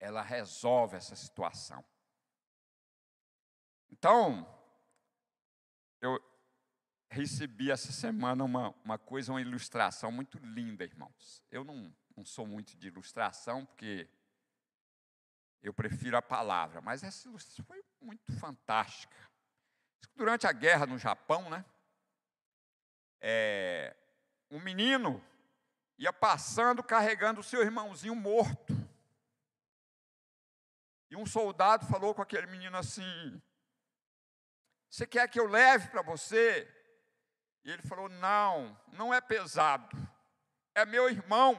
ela 0.00 0.20
resolve 0.20 0.96
essa 0.96 1.14
situação. 1.14 1.84
Então, 3.88 4.44
eu 6.00 6.35
recebi 7.16 7.70
essa 7.70 7.90
semana 7.92 8.44
uma, 8.44 8.74
uma 8.84 8.98
coisa, 8.98 9.32
uma 9.32 9.40
ilustração 9.40 10.12
muito 10.12 10.38
linda, 10.38 10.84
irmãos. 10.84 11.42
Eu 11.50 11.64
não, 11.64 11.92
não 12.14 12.24
sou 12.24 12.46
muito 12.46 12.76
de 12.76 12.88
ilustração, 12.88 13.64
porque 13.64 14.06
eu 15.62 15.72
prefiro 15.72 16.16
a 16.16 16.22
palavra, 16.22 16.80
mas 16.82 17.02
essa 17.02 17.26
ilustração 17.26 17.64
foi 17.64 17.82
muito 18.00 18.30
fantástica. 18.38 19.16
Durante 20.14 20.46
a 20.46 20.52
guerra 20.52 20.86
no 20.86 20.98
Japão, 20.98 21.48
né? 21.48 21.64
É, 23.20 23.96
um 24.50 24.60
menino 24.60 25.24
ia 25.98 26.12
passando 26.12 26.82
carregando 26.82 27.40
o 27.40 27.44
seu 27.44 27.62
irmãozinho 27.62 28.14
morto. 28.14 28.74
E 31.10 31.16
um 31.16 31.24
soldado 31.24 31.86
falou 31.86 32.14
com 32.14 32.20
aquele 32.20 32.46
menino 32.46 32.76
assim: 32.76 33.42
você 34.90 35.06
quer 35.06 35.28
que 35.28 35.40
eu 35.40 35.46
leve 35.46 35.88
para 35.88 36.02
você? 36.02 36.75
E 37.66 37.70
ele 37.70 37.82
falou: 37.82 38.08
Não, 38.08 38.74
não 38.94 39.12
é 39.12 39.20
pesado, 39.20 39.94
é 40.74 40.86
meu 40.86 41.10
irmão. 41.10 41.54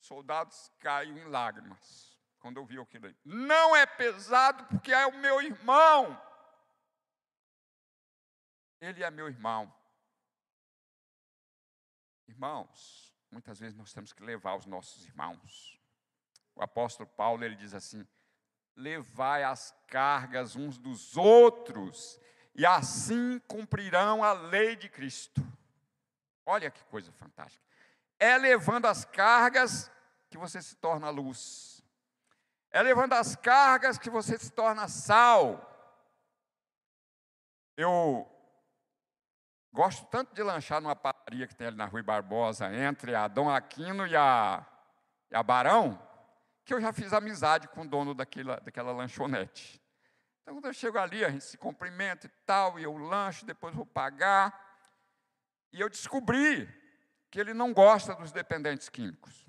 Soldados 0.00 0.72
caiu 0.80 1.16
em 1.16 1.24
lágrimas 1.24 2.18
quando 2.40 2.56
ouviu 2.56 2.82
aquilo 2.82 3.06
aí. 3.06 3.16
Não 3.24 3.76
é 3.76 3.86
pesado 3.86 4.64
porque 4.64 4.92
é 4.92 5.06
o 5.06 5.16
meu 5.18 5.40
irmão. 5.40 6.20
Ele 8.80 9.04
é 9.04 9.10
meu 9.12 9.28
irmão. 9.28 9.72
Irmãos, 12.26 13.14
muitas 13.30 13.60
vezes 13.60 13.76
nós 13.76 13.92
temos 13.92 14.12
que 14.12 14.22
levar 14.24 14.56
os 14.56 14.66
nossos 14.66 15.06
irmãos 15.06 15.76
o 16.56 16.62
apóstolo 16.62 17.08
Paulo 17.10 17.44
ele 17.44 17.54
diz 17.54 17.74
assim: 17.74 18.04
levai 18.74 19.44
as 19.44 19.70
cargas 19.86 20.56
uns 20.56 20.78
dos 20.78 21.16
outros, 21.16 22.18
e 22.56 22.64
assim 22.64 23.38
cumprirão 23.40 24.24
a 24.24 24.32
lei 24.32 24.74
de 24.74 24.88
Cristo. 24.88 25.46
Olha 26.46 26.70
que 26.70 26.82
coisa 26.84 27.12
fantástica. 27.12 27.62
É 28.18 28.38
levando 28.38 28.86
as 28.86 29.04
cargas 29.04 29.90
que 30.30 30.38
você 30.38 30.62
se 30.62 30.74
torna 30.76 31.10
luz. 31.10 31.84
É 32.70 32.80
levando 32.82 33.12
as 33.12 33.36
cargas 33.36 33.98
que 33.98 34.08
você 34.08 34.38
se 34.38 34.50
torna 34.50 34.88
sal. 34.88 35.70
Eu 37.76 38.26
gosto 39.70 40.06
tanto 40.06 40.34
de 40.34 40.42
lanchar 40.42 40.80
numa 40.80 40.96
padaria 40.96 41.46
que 41.46 41.54
tem 41.54 41.66
ali 41.66 41.76
na 41.76 41.84
Rui 41.84 42.02
Barbosa, 42.02 42.74
entre 42.74 43.14
a 43.14 43.28
Dom 43.28 43.50
Aquino 43.50 44.06
e 44.06 44.16
a, 44.16 44.64
e 45.30 45.36
a 45.36 45.42
Barão, 45.42 46.00
que 46.64 46.72
eu 46.72 46.80
já 46.80 46.90
fiz 46.90 47.12
amizade 47.12 47.68
com 47.68 47.82
o 47.82 47.88
dono 47.88 48.14
daquela, 48.14 48.56
daquela 48.60 48.92
lanchonete. 48.92 49.78
Então, 50.46 50.54
quando 50.54 50.66
eu 50.66 50.72
chego 50.72 50.96
ali, 50.96 51.24
a 51.24 51.28
gente 51.28 51.42
se 51.42 51.58
cumprimenta 51.58 52.28
e 52.28 52.30
tal, 52.46 52.78
e 52.78 52.84
eu 52.84 52.96
lancho, 52.96 53.44
depois 53.44 53.74
vou 53.74 53.84
pagar. 53.84 54.78
E 55.72 55.80
eu 55.80 55.88
descobri 55.88 56.68
que 57.32 57.40
ele 57.40 57.52
não 57.52 57.74
gosta 57.74 58.14
dos 58.14 58.30
dependentes 58.30 58.88
químicos. 58.88 59.44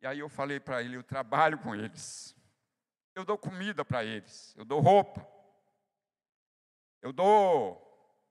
E 0.00 0.06
aí 0.06 0.20
eu 0.20 0.30
falei 0.30 0.58
para 0.58 0.82
ele: 0.82 0.96
eu 0.96 1.02
trabalho 1.02 1.58
com 1.58 1.74
eles. 1.74 2.34
Eu 3.14 3.22
dou 3.22 3.36
comida 3.36 3.84
para 3.84 4.02
eles, 4.02 4.54
eu 4.56 4.64
dou 4.64 4.80
roupa, 4.80 5.28
eu 7.02 7.12
dou 7.12 7.84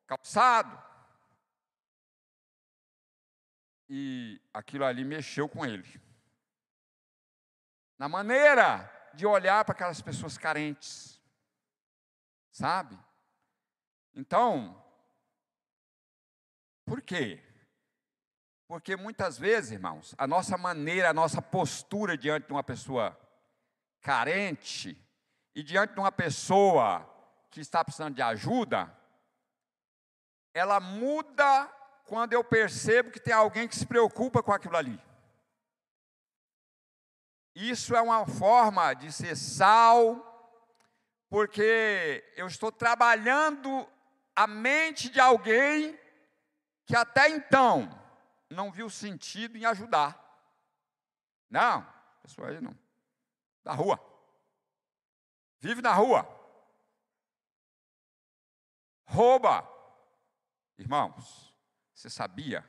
calçado. 0.07 0.81
E 3.87 4.41
aquilo 4.51 4.83
ali 4.83 5.05
mexeu 5.05 5.47
com 5.47 5.63
ele. 5.63 6.01
Na 7.99 8.09
maneira 8.09 8.96
de 9.17 9.25
olhar 9.25 9.65
para 9.65 9.74
aquelas 9.74 10.00
pessoas 10.00 10.38
carentes. 10.38 11.19
Sabe? 12.51 12.97
Então, 14.13 14.81
por 16.86 17.01
quê? 17.01 17.43
Porque 18.67 18.95
muitas 18.95 19.38
vezes, 19.38 19.71
irmãos, 19.71 20.13
a 20.17 20.27
nossa 20.27 20.57
maneira, 20.57 21.09
a 21.09 21.13
nossa 21.13 21.41
postura 21.41 22.17
diante 22.17 22.47
de 22.47 22.53
uma 22.53 22.63
pessoa 22.63 23.17
carente 24.01 24.97
e 25.55 25.63
diante 25.63 25.93
de 25.93 26.00
uma 26.00 26.12
pessoa 26.12 27.07
que 27.50 27.59
está 27.59 27.83
precisando 27.83 28.15
de 28.15 28.21
ajuda, 28.21 28.95
ela 30.53 30.79
muda 30.79 31.65
quando 32.05 32.33
eu 32.33 32.43
percebo 32.43 33.12
que 33.12 33.19
tem 33.19 33.33
alguém 33.33 33.67
que 33.67 33.75
se 33.75 33.86
preocupa 33.86 34.43
com 34.43 34.51
aquilo 34.51 34.77
ali. 34.77 35.01
Isso 37.59 37.95
é 37.95 38.01
uma 38.03 38.23
forma 38.27 38.93
de 38.93 39.11
ser 39.11 39.35
sal, 39.35 40.23
porque 41.27 42.23
eu 42.35 42.45
estou 42.45 42.71
trabalhando 42.71 43.89
a 44.35 44.45
mente 44.45 45.09
de 45.09 45.19
alguém 45.19 45.99
que 46.85 46.95
até 46.95 47.27
então 47.29 47.89
não 48.47 48.71
viu 48.71 48.91
sentido 48.91 49.57
em 49.57 49.65
ajudar. 49.65 50.23
Não, 51.49 51.81
pessoa 52.21 52.49
aí 52.49 52.61
não. 52.61 52.77
Da 53.63 53.73
rua. 53.73 53.99
Vive 55.59 55.81
na 55.81 55.93
rua. 55.93 56.29
Rouba. 59.03 59.67
Irmãos, 60.77 61.51
você 61.91 62.07
sabia 62.07 62.63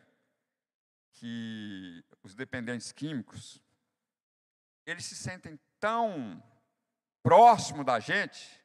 que 1.13 2.03
os 2.23 2.35
dependentes 2.35 2.91
químicos 2.91 3.61
eles 4.91 5.05
se 5.05 5.15
sentem 5.15 5.61
tão 5.79 6.43
próximo 7.23 7.85
da 7.85 8.01
gente 8.01 8.65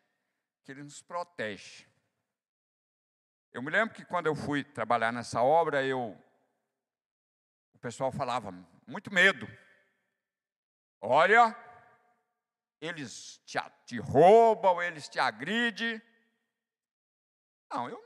que 0.63 0.71
ele 0.71 0.81
nos 0.81 1.01
protege. 1.01 1.85
Eu 3.51 3.61
me 3.61 3.69
lembro 3.69 3.93
que 3.93 4.05
quando 4.05 4.27
eu 4.27 4.35
fui 4.35 4.63
trabalhar 4.63 5.11
nessa 5.11 5.41
obra, 5.43 5.85
eu 5.85 6.17
o 7.73 7.77
pessoal 7.79 8.09
falava 8.09 8.51
muito 8.87 9.13
medo. 9.13 9.45
Olha, 11.01 11.53
eles 12.79 13.39
te, 13.45 13.59
te 13.85 13.99
roubam, 13.99 14.81
eles 14.81 15.09
te 15.09 15.19
agridem. 15.19 16.01
Não, 17.69 17.89
eu 17.89 18.01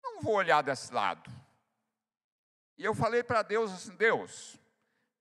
não 0.00 0.22
vou 0.22 0.36
olhar 0.36 0.62
desse 0.62 0.92
lado. 0.92 1.28
E 2.78 2.84
eu 2.84 2.94
falei 2.94 3.24
para 3.24 3.42
Deus 3.42 3.72
assim: 3.72 3.96
Deus, 3.96 4.60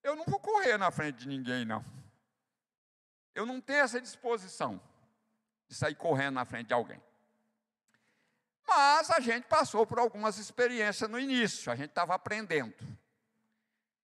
eu 0.06 0.16
não 0.16 0.24
vou 0.26 0.40
correr 0.40 0.78
na 0.78 0.92
frente 0.92 1.18
de 1.18 1.28
ninguém, 1.28 1.66
não. 1.66 1.84
Eu 3.34 3.44
não 3.44 3.60
tenho 3.60 3.80
essa 3.80 4.00
disposição 4.00 4.80
de 5.68 5.74
sair 5.74 5.96
correndo 5.96 6.36
na 6.36 6.46
frente 6.46 6.68
de 6.68 6.74
alguém. 6.76 7.02
Mas 8.68 9.10
a 9.10 9.20
gente 9.20 9.48
passou 9.48 9.86
por 9.86 9.98
algumas 9.98 10.38
experiências 10.38 11.10
no 11.10 11.20
início, 11.20 11.72
a 11.72 11.76
gente 11.76 11.90
estava 11.90 12.14
aprendendo. 12.14 12.76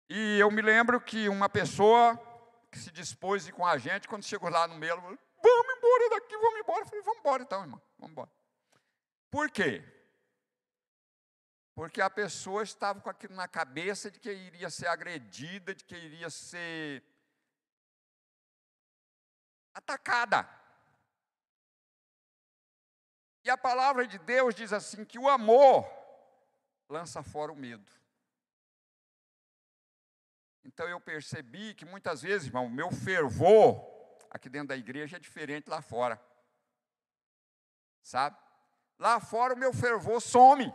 E 0.09 0.39
eu 0.39 0.49
me 0.49 0.61
lembro 0.61 0.99
que 1.01 1.27
uma 1.27 1.49
pessoa 1.49 2.17
que 2.71 2.79
se 2.79 2.89
dispôs 2.89 3.49
com 3.51 3.65
a 3.65 3.77
gente, 3.77 4.07
quando 4.07 4.23
chegou 4.23 4.49
lá 4.49 4.67
no 4.67 4.75
meio, 4.75 4.95
falou, 4.95 5.17
vamos 5.43 5.77
embora 5.77 6.09
daqui, 6.11 6.37
vamos 6.37 6.59
embora. 6.61 6.79
Eu 6.79 6.85
falei, 6.85 7.01
vamos 7.01 7.19
embora 7.19 7.43
então, 7.43 7.61
irmão, 7.61 7.81
vamos 7.99 8.13
embora. 8.13 8.31
Por 9.29 9.51
quê? 9.51 9.83
Porque 11.81 11.99
a 11.99 12.11
pessoa 12.11 12.61
estava 12.61 13.01
com 13.01 13.09
aquilo 13.09 13.33
na 13.33 13.47
cabeça 13.47 14.11
de 14.11 14.19
que 14.19 14.31
iria 14.31 14.69
ser 14.69 14.85
agredida, 14.85 15.73
de 15.73 15.83
que 15.83 15.95
iria 15.95 16.29
ser 16.29 17.03
atacada. 19.73 20.47
E 23.43 23.49
a 23.49 23.57
palavra 23.57 24.05
de 24.05 24.19
Deus 24.19 24.53
diz 24.53 24.71
assim: 24.71 25.03
que 25.03 25.17
o 25.17 25.27
amor 25.27 25.83
lança 26.87 27.23
fora 27.23 27.51
o 27.51 27.55
medo. 27.55 27.91
Então 30.63 30.87
eu 30.87 31.01
percebi 31.01 31.73
que 31.73 31.83
muitas 31.83 32.21
vezes, 32.21 32.45
irmão, 32.45 32.67
o 32.67 32.69
meu 32.69 32.91
fervor 32.91 33.83
aqui 34.29 34.49
dentro 34.49 34.67
da 34.67 34.77
igreja 34.77 35.17
é 35.17 35.19
diferente 35.19 35.67
lá 35.67 35.81
fora. 35.81 36.23
Sabe? 38.03 38.37
Lá 38.99 39.19
fora 39.19 39.55
o 39.55 39.57
meu 39.57 39.73
fervor 39.73 40.21
some. 40.21 40.71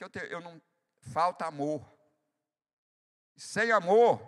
Eu, 0.00 0.08
te, 0.08 0.18
eu 0.30 0.40
não 0.40 0.60
falta 1.12 1.46
amor. 1.46 1.86
Sem 3.36 3.70
amor, 3.70 4.20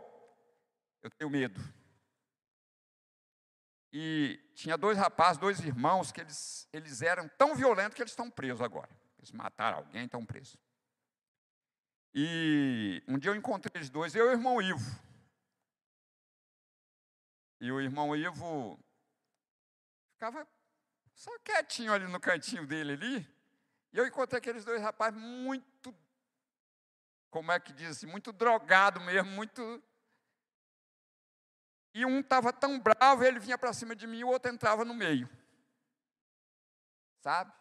eu 1.02 1.10
tenho 1.10 1.30
medo. 1.30 1.60
E 3.92 4.38
tinha 4.54 4.76
dois 4.76 4.96
rapazes, 4.96 5.38
dois 5.38 5.60
irmãos, 5.60 6.12
que 6.12 6.20
eles, 6.20 6.68
eles 6.72 7.02
eram 7.02 7.28
tão 7.36 7.54
violentos 7.54 7.94
que 7.94 8.02
eles 8.02 8.12
estão 8.12 8.30
presos 8.30 8.60
agora. 8.60 8.88
Eles 9.18 9.32
mataram 9.32 9.78
alguém, 9.78 10.04
estão 10.04 10.24
presos. 10.24 10.56
E 12.14 13.02
um 13.08 13.18
dia 13.18 13.30
eu 13.30 13.36
encontrei 13.36 13.72
eles 13.74 13.90
dois, 13.90 14.14
eu 14.14 14.26
e 14.26 14.28
o 14.28 14.32
irmão 14.32 14.60
Ivo. 14.60 15.02
E 17.60 17.70
o 17.70 17.80
irmão 17.80 18.14
Ivo 18.16 18.78
ficava 20.14 20.46
só 21.14 21.30
quietinho 21.40 21.92
ali 21.92 22.06
no 22.06 22.20
cantinho 22.20 22.66
dele 22.66 22.92
ali. 22.92 23.41
E 23.92 23.98
eu 23.98 24.06
encontrei 24.06 24.38
aqueles 24.38 24.64
dois 24.64 24.80
rapazes 24.80 25.20
muito, 25.20 25.94
como 27.30 27.52
é 27.52 27.60
que 27.60 27.72
diz 27.72 27.90
assim, 27.90 28.06
muito 28.06 28.32
drogado 28.32 29.00
mesmo, 29.00 29.30
muito 29.30 29.82
e 31.94 32.06
um 32.06 32.20
estava 32.20 32.52
tão 32.52 32.78
bravo, 32.78 33.22
ele 33.22 33.38
vinha 33.38 33.58
para 33.58 33.72
cima 33.72 33.94
de 33.94 34.06
mim 34.06 34.18
e 34.18 34.24
o 34.24 34.28
outro 34.28 34.50
entrava 34.50 34.84
no 34.84 34.94
meio. 34.94 35.28
Sabe? 37.20 37.52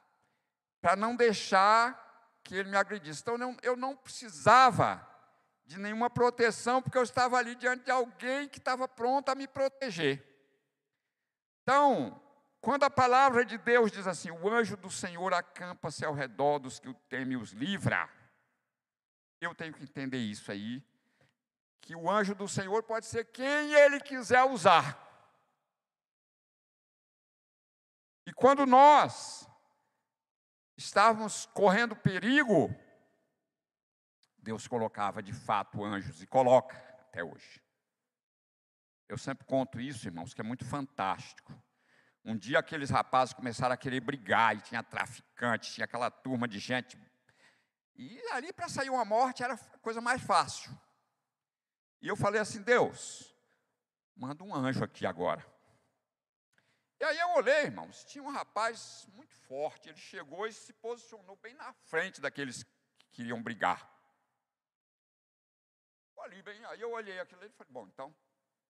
Para 0.79 0.95
não 0.95 1.15
deixar 1.15 2.39
que 2.43 2.55
ele 2.55 2.69
me 2.69 2.77
agredisse. 2.77 3.21
Então 3.21 3.33
eu 3.33 3.37
não, 3.37 3.57
eu 3.61 3.75
não 3.75 3.95
precisava 3.95 5.07
de 5.65 5.77
nenhuma 5.77 6.09
proteção, 6.09 6.81
porque 6.81 6.97
eu 6.97 7.03
estava 7.03 7.37
ali 7.37 7.55
diante 7.55 7.85
de 7.85 7.91
alguém 7.91 8.47
que 8.47 8.57
estava 8.57 8.87
pronto 8.87 9.29
a 9.29 9.35
me 9.35 9.47
proteger. 9.47 10.25
Então, 11.63 12.20
quando 12.61 12.83
a 12.83 12.89
palavra 12.89 13.43
de 13.43 13.57
Deus 13.57 13.91
diz 13.91 14.05
assim: 14.05 14.29
o 14.29 14.47
anjo 14.47 14.77
do 14.77 14.89
Senhor 14.89 15.33
acampa-se 15.33 16.05
ao 16.05 16.13
redor 16.13 16.59
dos 16.59 16.79
que 16.79 16.87
o 16.87 16.93
temem 16.93 17.33
e 17.33 17.41
os 17.41 17.51
livra, 17.51 18.07
eu 19.41 19.55
tenho 19.55 19.73
que 19.73 19.83
entender 19.83 20.19
isso 20.19 20.51
aí 20.51 20.83
que 21.81 21.95
o 21.95 22.09
anjo 22.09 22.35
do 22.35 22.47
Senhor 22.47 22.83
pode 22.83 23.07
ser 23.07 23.25
quem 23.25 23.73
ele 23.73 23.99
quiser 23.99 24.43
usar. 24.43 25.09
E 28.27 28.31
quando 28.31 28.67
nós 28.67 29.49
estávamos 30.77 31.47
correndo 31.47 31.95
perigo, 31.95 32.69
Deus 34.37 34.67
colocava 34.67 35.23
de 35.23 35.33
fato 35.33 35.83
anjos 35.83 36.21
e 36.21 36.27
coloca 36.27 36.77
até 36.99 37.23
hoje. 37.23 37.59
Eu 39.09 39.17
sempre 39.17 39.45
conto 39.45 39.81
isso, 39.81 40.07
irmãos, 40.07 40.33
que 40.33 40.41
é 40.41 40.43
muito 40.43 40.63
fantástico. 40.63 41.51
Um 42.23 42.37
dia 42.37 42.59
aqueles 42.59 42.89
rapazes 42.89 43.33
começaram 43.33 43.73
a 43.73 43.77
querer 43.77 43.99
brigar 43.99 44.55
e 44.55 44.61
tinha 44.61 44.83
traficante, 44.83 45.73
tinha 45.73 45.85
aquela 45.85 46.11
turma 46.11 46.47
de 46.47 46.59
gente. 46.59 46.97
E 47.95 48.19
ali 48.31 48.53
para 48.53 48.69
sair 48.69 48.89
uma 48.89 49.03
morte 49.03 49.43
era 49.43 49.55
a 49.55 49.77
coisa 49.79 49.99
mais 49.99 50.21
fácil. 50.21 50.71
E 51.99 52.07
eu 52.07 52.15
falei 52.15 52.39
assim: 52.39 52.61
Deus, 52.61 53.35
manda 54.15 54.43
um 54.43 54.53
anjo 54.53 54.83
aqui 54.83 55.05
agora. 55.05 55.45
E 56.99 57.03
aí 57.03 57.17
eu 57.17 57.29
olhei, 57.31 57.63
irmãos, 57.63 58.03
tinha 58.03 58.23
um 58.23 58.29
rapaz 58.29 59.07
muito 59.13 59.33
forte, 59.33 59.89
ele 59.89 59.97
chegou 59.97 60.45
e 60.45 60.53
se 60.53 60.71
posicionou 60.73 61.35
bem 61.37 61.55
na 61.55 61.73
frente 61.73 62.21
daqueles 62.21 62.63
que 62.99 63.09
queriam 63.09 63.41
brigar. 63.41 63.89
Ali, 66.19 66.43
bem, 66.43 66.63
aí 66.65 66.79
eu 66.79 66.91
olhei 66.91 67.19
aquilo 67.19 67.43
e 67.43 67.49
falei, 67.49 67.73
bom, 67.73 67.87
então, 67.87 68.15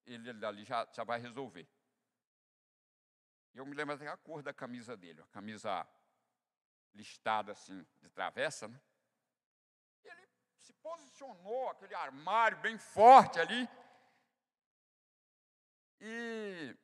ele 0.05 0.45
ali 0.45 0.63
já, 0.63 0.87
já 0.93 1.03
vai 1.03 1.19
resolver. 1.19 1.67
Eu 3.53 3.65
me 3.65 3.75
lembro 3.75 3.95
até 3.95 4.07
a 4.07 4.17
cor 4.17 4.41
da 4.41 4.53
camisa 4.53 4.95
dele, 4.95 5.21
a 5.21 5.27
camisa 5.27 5.87
listada 6.93 7.51
assim, 7.51 7.85
de 8.01 8.09
travessa, 8.09 8.67
né? 8.67 8.79
Ele 10.03 10.29
se 10.59 10.73
posicionou, 10.73 11.69
aquele 11.69 11.93
armário 11.93 12.57
bem 12.59 12.77
forte 12.77 13.39
ali, 13.39 13.69
e 15.99 16.75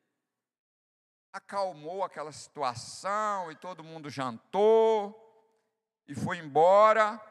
acalmou 1.31 2.03
aquela 2.03 2.31
situação, 2.31 3.51
e 3.51 3.55
todo 3.55 3.83
mundo 3.83 4.09
jantou, 4.09 5.23
e 6.07 6.15
foi 6.15 6.37
embora. 6.37 7.21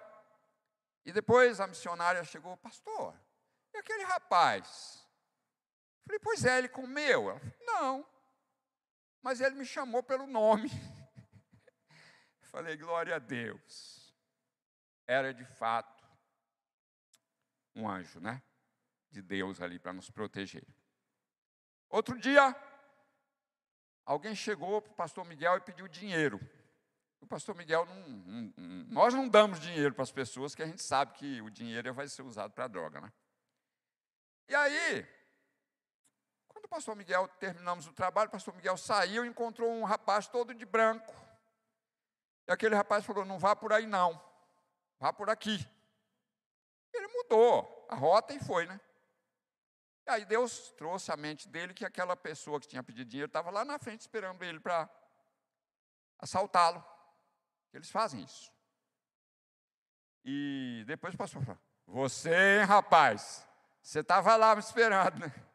E 1.05 1.13
depois 1.13 1.61
a 1.61 1.67
missionária 1.67 2.25
chegou, 2.25 2.57
pastor, 2.57 3.19
e 3.73 3.79
aquele 3.79 4.05
rapaz? 4.05 5.07
Falei, 6.05 6.19
pois 6.21 6.45
é, 6.45 6.59
ele 6.59 6.69
comeu. 6.69 7.31
Ela 7.31 7.39
falou, 7.39 7.57
não, 7.61 8.16
mas 9.23 9.41
ele 9.41 9.55
me 9.57 9.65
chamou 9.65 10.03
pelo 10.03 10.27
nome. 10.27 10.71
Falei, 12.51 12.77
glória 12.77 13.17
a 13.17 13.19
Deus. 13.19 14.15
Era 15.07 15.33
de 15.33 15.45
fato 15.45 16.05
um 17.75 17.89
anjo, 17.89 18.19
né? 18.21 18.43
De 19.11 19.23
Deus 19.23 19.61
ali 19.61 19.79
para 19.79 19.93
nos 19.93 20.11
proteger. 20.11 20.67
Outro 21.89 22.19
dia, 22.19 22.55
alguém 24.05 24.35
chegou 24.35 24.81
para 24.81 24.93
o 24.93 24.97
pastor 24.97 25.25
Miguel 25.25 25.57
e 25.59 25.61
pediu 25.61 25.87
dinheiro. 25.87 26.41
O 27.21 27.27
pastor 27.27 27.55
Miguel, 27.55 27.87
não, 27.87 28.09
não, 28.09 28.53
nós 28.89 29.15
não 29.15 29.29
damos 29.29 29.61
dinheiro 29.61 29.95
para 29.95 30.03
as 30.03 30.13
pessoas 30.13 30.55
que 30.55 30.63
a 30.63 30.67
gente 30.67 30.83
sabe 30.83 31.15
que 31.15 31.41
o 31.43 31.51
dinheiro 31.51 31.93
vai 31.93 32.09
ser 32.09 32.23
usado 32.23 32.53
para 32.53 32.69
droga, 32.69 33.01
né? 33.01 33.13
E 34.49 34.55
aí, 34.55 35.16
quando 36.67 36.69
o 36.69 36.69
pastor 36.69 36.97
Miguel 36.97 37.29
terminamos 37.39 37.87
o 37.87 37.93
trabalho, 37.93 38.29
o 38.29 38.33
pastor 38.33 38.55
Miguel 38.55 38.77
saiu 38.77 39.25
e 39.25 39.29
encontrou 39.29 39.71
um 39.71 39.85
rapaz 39.85 40.27
todo 40.27 40.53
de 40.53 40.67
branco. 40.67 41.15
E 42.47 42.53
aquele 42.53 42.75
rapaz 42.75 43.05
falou: 43.05 43.25
Não 43.25 43.39
vá 43.39 43.55
por 43.55 43.73
aí 43.73 43.87
não, 43.87 44.21
vá 44.99 45.13
por 45.13 45.31
aqui. 45.31 45.65
Ele 46.93 47.07
mudou 47.09 47.87
a 47.89 47.95
rota 47.95 48.33
e 48.35 48.41
foi, 48.41 48.67
né? 48.67 48.81
E 50.07 50.11
aí 50.11 50.25
Deus 50.25 50.71
trouxe 50.77 51.11
à 51.13 51.17
mente 51.17 51.49
dele 51.49 51.75
que 51.75 51.85
aquela 51.85 52.17
pessoa 52.17 52.61
que 52.61 52.69
tinha 52.69 52.83
pedido 52.83 53.09
dinheiro 53.09 53.29
estava 53.29 53.51
lá 53.51 53.65
na 53.65 53.79
frente 53.79 54.01
esperando 54.01 54.43
ele 54.43 54.61
para 54.61 54.89
assaltá-lo. 56.19 56.85
Eles 57.73 57.91
fazem 57.91 58.23
isso. 58.23 58.53
E 60.25 60.85
depois 60.87 61.15
o 61.15 61.19
pastor 61.19 61.43
falou: 61.43 61.61
Você, 61.87 62.59
hein, 62.59 62.65
rapaz, 62.65 63.47
você 63.81 64.01
estava 64.01 64.35
lá 64.37 64.55
me 64.55 64.61
esperando, 64.61 65.21
né? 65.21 65.47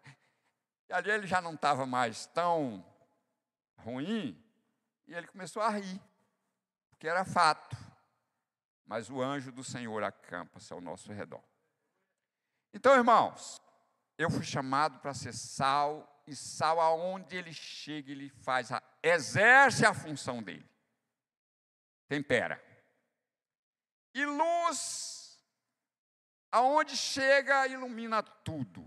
E 0.92 0.94
ali 0.94 1.10
ele 1.10 1.26
já 1.26 1.40
não 1.40 1.54
estava 1.54 1.86
mais 1.86 2.26
tão 2.26 2.86
ruim, 3.78 4.38
e 5.08 5.14
ele 5.14 5.26
começou 5.26 5.62
a 5.62 5.70
rir, 5.70 6.02
porque 6.90 7.08
era 7.08 7.24
fato. 7.24 7.78
Mas 8.86 9.10
o 9.10 9.22
anjo 9.22 9.54
do 9.54 9.64
Senhor 9.64 10.04
acampa-se 10.04 10.74
ao 10.74 10.82
nosso 10.82 11.14
redor. 11.14 11.42
Então, 12.74 12.94
irmãos, 12.94 13.62
eu 14.18 14.30
fui 14.30 14.44
chamado 14.44 15.00
para 15.00 15.14
ser 15.14 15.32
sal, 15.32 16.22
e 16.28 16.36
sal 16.36 16.82
aonde 16.82 17.38
ele 17.38 17.54
chega, 17.54 18.12
ele 18.12 18.30
faz, 18.30 18.70
a, 18.70 18.84
exerce 19.02 19.86
a 19.86 19.94
função 19.94 20.44
dele. 20.44 20.70
Tempera. 22.10 22.62
E 24.14 24.26
luz, 24.26 25.42
aonde 26.52 26.98
chega, 26.98 27.66
ilumina 27.68 28.22
tudo. 28.22 28.86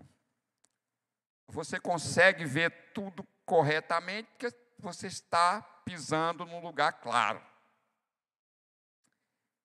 Você 1.55 1.79
consegue 1.79 2.45
ver 2.45 2.91
tudo 2.93 3.25
corretamente, 3.47 4.29
porque 4.33 4.53
você 4.77 5.07
está 5.07 5.63
pisando 5.85 6.45
num 6.45 6.61
lugar 6.61 6.95
claro. 6.95 7.41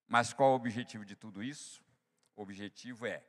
Mas 0.08 0.32
qual 0.32 0.52
o 0.52 0.56
objetivo 0.56 1.04
de 1.04 1.16
tudo 1.16 1.42
isso? 1.42 1.84
O 2.36 2.44
objetivo 2.44 3.08
é 3.08 3.26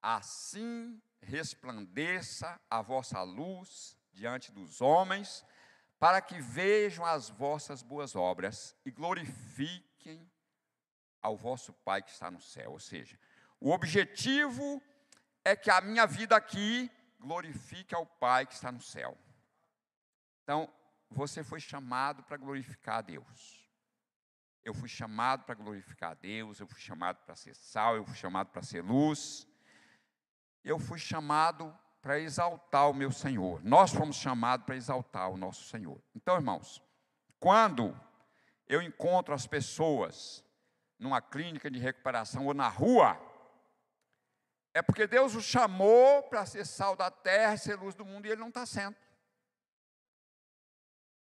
assim 0.00 1.02
resplandeça 1.20 2.60
a 2.70 2.80
vossa 2.80 3.20
luz 3.22 3.98
diante 4.12 4.52
dos 4.52 4.80
homens, 4.80 5.44
para 5.98 6.20
que 6.20 6.40
vejam 6.40 7.04
as 7.04 7.28
vossas 7.28 7.82
boas 7.82 8.14
obras 8.14 8.76
e 8.84 8.90
glorifiquem 8.92 10.30
ao 11.20 11.36
vosso 11.36 11.72
Pai 11.72 12.04
que 12.04 12.12
está 12.12 12.30
no 12.30 12.40
céu. 12.40 12.70
Ou 12.70 12.78
seja, 12.78 13.18
o 13.58 13.72
objetivo 13.72 14.80
é 15.44 15.56
que 15.56 15.72
a 15.72 15.80
minha 15.80 16.06
vida 16.06 16.36
aqui 16.36 16.88
glorifique 17.24 17.94
ao 17.94 18.06
Pai 18.06 18.46
que 18.46 18.54
está 18.54 18.70
no 18.70 18.80
céu. 18.80 19.18
Então, 20.42 20.72
você 21.10 21.42
foi 21.42 21.58
chamado 21.58 22.22
para 22.22 22.36
glorificar 22.36 22.98
a 22.98 23.02
Deus. 23.02 23.68
Eu 24.62 24.74
fui 24.74 24.88
chamado 24.88 25.44
para 25.44 25.54
glorificar 25.54 26.12
a 26.12 26.14
Deus, 26.14 26.60
eu 26.60 26.66
fui 26.66 26.80
chamado 26.80 27.18
para 27.24 27.34
ser 27.34 27.54
sal, 27.54 27.96
eu 27.96 28.04
fui 28.04 28.14
chamado 28.14 28.48
para 28.48 28.62
ser 28.62 28.82
luz 28.82 29.46
eu 30.64 30.78
fui 30.78 30.98
chamado 30.98 31.76
para 32.00 32.18
exaltar 32.18 32.88
o 32.88 32.94
meu 32.94 33.12
Senhor. 33.12 33.62
Nós 33.62 33.92
fomos 33.92 34.16
chamados 34.16 34.64
para 34.64 34.76
exaltar 34.76 35.30
o 35.30 35.36
nosso 35.36 35.64
Senhor. 35.64 36.00
Então, 36.14 36.36
irmãos, 36.36 36.82
quando 37.38 37.94
eu 38.66 38.80
encontro 38.80 39.34
as 39.34 39.46
pessoas 39.46 40.42
numa 40.98 41.20
clínica 41.20 41.70
de 41.70 41.78
recuperação 41.78 42.46
ou 42.46 42.54
na 42.54 42.68
rua, 42.68 43.20
é 44.74 44.82
porque 44.82 45.06
Deus 45.06 45.36
os 45.36 45.44
chamou 45.44 46.24
para 46.24 46.44
ser 46.44 46.66
sal 46.66 46.96
da 46.96 47.08
terra, 47.08 47.56
ser 47.56 47.76
luz 47.76 47.94
do 47.94 48.04
mundo, 48.04 48.26
e 48.26 48.30
Ele 48.30 48.40
não 48.40 48.48
está 48.48 48.66
sendo. 48.66 48.96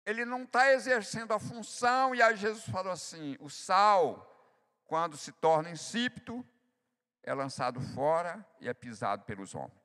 Ele 0.06 0.24
não 0.24 0.44
está 0.44 0.72
exercendo 0.72 1.32
a 1.34 1.38
função, 1.38 2.14
e 2.14 2.22
aí 2.22 2.34
Jesus 2.34 2.64
falou 2.64 2.90
assim: 2.90 3.36
o 3.38 3.50
sal, 3.50 4.26
quando 4.86 5.18
se 5.18 5.32
torna 5.32 5.68
insípido, 5.68 6.44
é 7.22 7.34
lançado 7.34 7.78
fora 7.78 8.44
e 8.58 8.68
é 8.68 8.72
pisado 8.72 9.24
pelos 9.24 9.54
homens. 9.54 9.76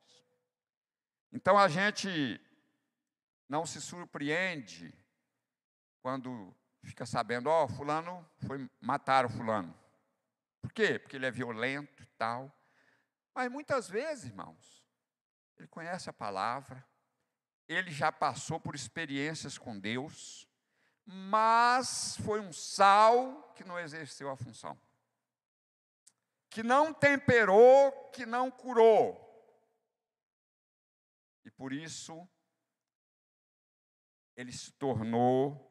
Então 1.33 1.57
a 1.57 1.67
gente 1.67 2.39
não 3.49 3.65
se 3.65 3.81
surpreende 3.81 4.93
quando 6.01 6.55
fica 6.83 7.05
sabendo, 7.05 7.47
ó, 7.47 7.65
oh, 7.65 7.67
fulano 7.67 8.25
foi 8.47 8.69
matar 8.79 9.25
o 9.25 9.29
fulano. 9.29 9.77
Por 10.61 10.71
quê? 10.71 10.97
Porque 10.97 11.17
ele 11.17 11.25
é 11.25 11.31
violento 11.31 12.01
e 12.01 12.05
tal. 12.17 12.55
Mas 13.33 13.51
muitas 13.51 13.89
vezes, 13.89 14.25
irmãos, 14.25 14.83
ele 15.57 15.67
conhece 15.67 16.09
a 16.09 16.13
palavra, 16.13 16.85
ele 17.67 17.91
já 17.91 18.11
passou 18.11 18.59
por 18.59 18.75
experiências 18.75 19.57
com 19.57 19.79
Deus, 19.79 20.47
mas 21.05 22.17
foi 22.17 22.39
um 22.39 22.51
sal 22.51 23.53
que 23.55 23.63
não 23.63 23.79
exerceu 23.79 24.29
a 24.29 24.35
função 24.35 24.77
que 26.51 26.61
não 26.61 26.93
temperou, 26.93 28.09
que 28.11 28.25
não 28.25 28.51
curou. 28.51 29.17
E 31.45 31.49
por 31.49 31.71
isso, 31.71 32.29
ele 34.35 34.51
se 34.51 34.69
tornou 34.73 35.67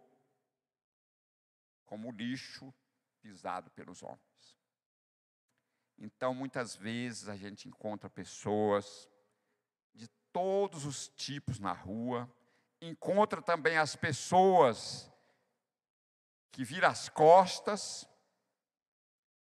como 1.84 2.10
lixo 2.10 2.74
pisado 3.20 3.70
pelos 3.72 4.02
homens. 4.02 4.59
Então, 6.00 6.34
muitas 6.34 6.74
vezes 6.74 7.28
a 7.28 7.36
gente 7.36 7.68
encontra 7.68 8.08
pessoas 8.08 9.08
de 9.94 10.08
todos 10.32 10.86
os 10.86 11.08
tipos 11.08 11.60
na 11.60 11.72
rua, 11.72 12.28
encontra 12.80 13.42
também 13.42 13.76
as 13.76 13.94
pessoas 13.94 15.12
que 16.50 16.64
viram 16.64 16.88
as 16.88 17.10
costas 17.10 18.08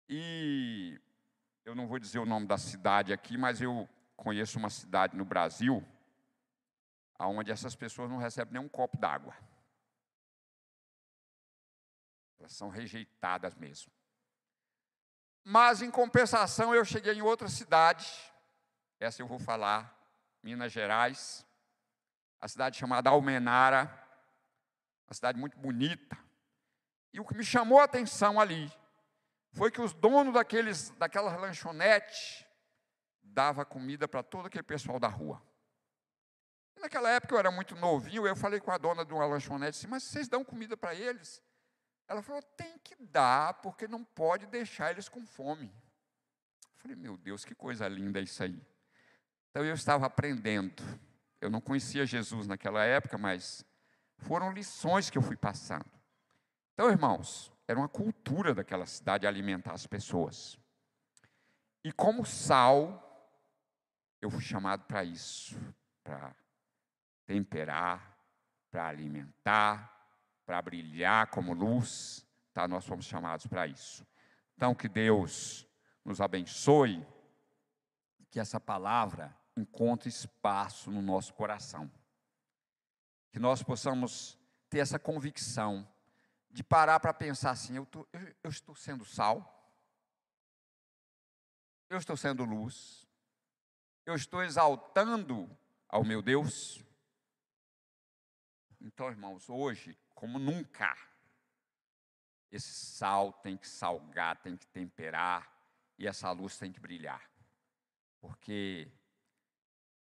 e 0.09 1.01
eu 1.65 1.75
não 1.75 1.89
vou 1.89 1.99
dizer 1.99 2.21
o 2.21 2.27
nome 2.27 2.47
da 2.47 2.57
cidade 2.57 3.13
aqui, 3.13 3.37
mas 3.37 3.61
eu 3.61 3.89
conheço 4.17 4.59
uma 4.59 4.71
cidade 4.71 5.17
no 5.17 5.25
Brasil 5.25 5.85
onde 7.19 7.51
essas 7.51 7.75
pessoas 7.75 8.11
não 8.11 8.19
recebem 8.19 8.55
nem 8.55 8.63
um 8.63 8.69
copo 8.69 8.97
d'água. 8.97 9.37
Elas 12.39 12.53
são 12.53 12.69
rejeitadas 12.69 13.55
mesmo. 13.55 13.91
Mas, 15.45 15.83
em 15.83 15.91
compensação, 15.91 16.75
eu 16.75 16.85
cheguei 16.85 17.13
em 17.13 17.21
outra 17.23 17.49
cidade, 17.49 18.11
essa 18.99 19.21
eu 19.21 19.27
vou 19.27 19.39
falar, 19.39 19.95
Minas 20.43 20.73
Gerais, 20.73 21.47
a 22.41 22.49
cidade 22.49 22.79
chamada 22.79 23.11
Almenara, 23.11 23.83
uma 25.07 25.15
cidade 25.15 25.39
muito 25.39 25.59
bonita. 25.59 26.19
E 27.13 27.21
o 27.21 27.25
que 27.25 27.37
me 27.37 27.45
chamou 27.45 27.79
a 27.79 27.85
atenção 27.85 28.41
ali 28.41 28.73
foi 29.53 29.71
que 29.71 29.81
os 29.81 29.93
donos 29.93 30.35
daqueles, 30.35 30.91
daquela 30.91 31.37
lanchonete 31.37 32.47
dava 33.23 33.65
comida 33.65 34.09
para 34.09 34.23
todo 34.23 34.47
aquele 34.47 34.65
pessoal 34.65 34.99
da 34.99 35.09
rua. 35.09 35.43
E 36.77 36.81
naquela 36.81 37.11
época 37.11 37.35
eu 37.35 37.39
era 37.39 37.51
muito 37.51 37.77
novinho, 37.77 38.27
eu 38.27 38.35
falei 38.35 38.61
com 38.61 38.71
a 38.71 38.79
dona 38.79 39.05
de 39.05 39.13
uma 39.13 39.27
lanchonete 39.27 39.79
assim, 39.79 39.87
mas 39.87 40.05
vocês 40.05 40.27
dão 40.27 40.45
comida 40.45 40.77
para 40.77 40.95
eles? 40.95 41.43
Ela 42.07 42.23
falou, 42.23 42.43
tem 42.43 42.79
que 42.79 42.97
dar, 42.97 43.55
porque 43.55 43.89
não 43.89 44.05
pode 44.05 44.47
deixar 44.47 44.91
eles 44.91 45.09
com 45.09 45.25
fome. 45.27 45.67
Eu 45.67 46.79
falei, 46.79 46.97
meu 46.97 47.17
Deus, 47.17 47.45
que 47.45 47.55
coisa 47.55 47.89
linda 47.89 48.21
isso 48.21 48.43
aí. 48.43 48.61
Então 49.51 49.65
eu 49.65 49.75
estava 49.75 50.07
aprendendo. 50.07 50.83
Eu 51.41 51.51
não 51.51 51.61
conhecia 51.61 52.05
Jesus 52.05 52.47
naquela 52.47 52.85
época, 52.85 53.17
mas 53.17 53.65
foram 54.19 54.53
lições 54.53 55.11
que 55.11 55.17
eu 55.17 55.23
fui 55.23 55.37
passando. 55.37 55.91
Então, 56.75 56.91
irmãos, 56.91 57.53
era 57.67 57.79
uma 57.79 57.89
cultura 57.89 58.55
daquela 58.55 58.87
cidade 58.87 59.27
alimentar 59.27 59.73
as 59.73 59.87
pessoas. 59.87 60.59
E 61.83 61.93
como 61.93 62.25
sal, 62.25 63.01
eu 64.21 64.31
fui 64.31 64.43
chamado 64.43 64.85
para 64.85 65.05
isso, 65.05 65.55
para 66.03 66.35
temperar, 67.27 68.19
para 68.71 68.89
alimentar, 68.89 69.94
para 70.45 70.61
brilhar 70.61 71.29
como 71.31 71.53
luz, 71.53 72.27
tá? 72.53 72.69
Nós 72.69 72.87
fomos 72.87 73.07
chamados 73.07 73.47
para 73.47 73.67
isso. 73.67 74.07
Então, 74.57 74.75
que 74.75 74.89
Deus 74.89 75.67
nos 76.05 76.21
abençoe, 76.21 77.05
que 78.31 78.39
essa 78.39 78.61
palavra 78.61 79.37
encontre 79.57 80.09
espaço 80.09 80.91
no 80.91 81.01
nosso 81.01 81.33
coração. 81.35 81.91
Que 83.33 83.39
nós 83.39 83.63
possamos 83.63 84.39
ter 84.69 84.79
essa 84.79 84.99
convicção 84.99 85.89
de 86.51 86.63
parar 86.63 87.01
para 87.01 87.15
pensar 87.15 87.51
assim: 87.51 87.77
eu, 87.77 87.87
tô, 87.87 88.07
eu, 88.13 88.35
eu 88.45 88.51
estou 88.51 88.75
sendo 88.75 89.05
sal, 89.05 89.73
eu 91.89 91.99
estou 91.99 92.17
sendo 92.17 92.45
luz, 92.45 93.07
eu 94.07 94.15
estou 94.15 94.43
exaltando 94.43 95.51
ao 95.89 96.05
meu 96.05 96.23
Deus. 96.23 96.85
Então, 98.81 99.09
irmãos, 99.09 99.49
hoje, 99.49 99.99
como 100.25 100.39
nunca, 100.39 100.97
esse 102.51 102.73
sal 102.73 103.31
tem 103.31 103.59
que 103.59 103.69
salgar, 103.69 104.41
tem 104.41 104.57
que 104.57 104.67
temperar, 104.67 105.55
e 105.99 106.07
essa 106.07 106.31
luz 106.31 106.57
tem 106.57 106.73
que 106.73 106.81
brilhar. 106.81 107.31
Porque 108.23 108.91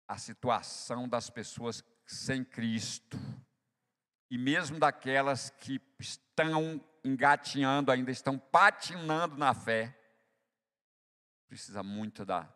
a 0.08 0.16
situação 0.16 1.06
das 1.06 1.28
pessoas 1.28 1.84
sem 2.06 2.42
Cristo, 2.42 3.18
e 4.30 4.38
mesmo 4.38 4.78
daquelas 4.78 5.50
que 5.50 5.78
estão 6.00 6.82
engatinhando 7.04 7.92
ainda, 7.92 8.10
estão 8.10 8.38
patinando 8.38 9.36
na 9.36 9.52
fé, 9.52 9.94
precisa 11.46 11.82
muito 11.82 12.24
da, 12.24 12.50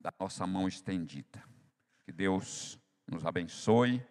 da 0.00 0.12
nossa 0.18 0.44
mão 0.44 0.66
estendida. 0.66 1.40
Que 2.04 2.10
Deus 2.10 2.76
nos 3.06 3.24
abençoe. 3.24 4.04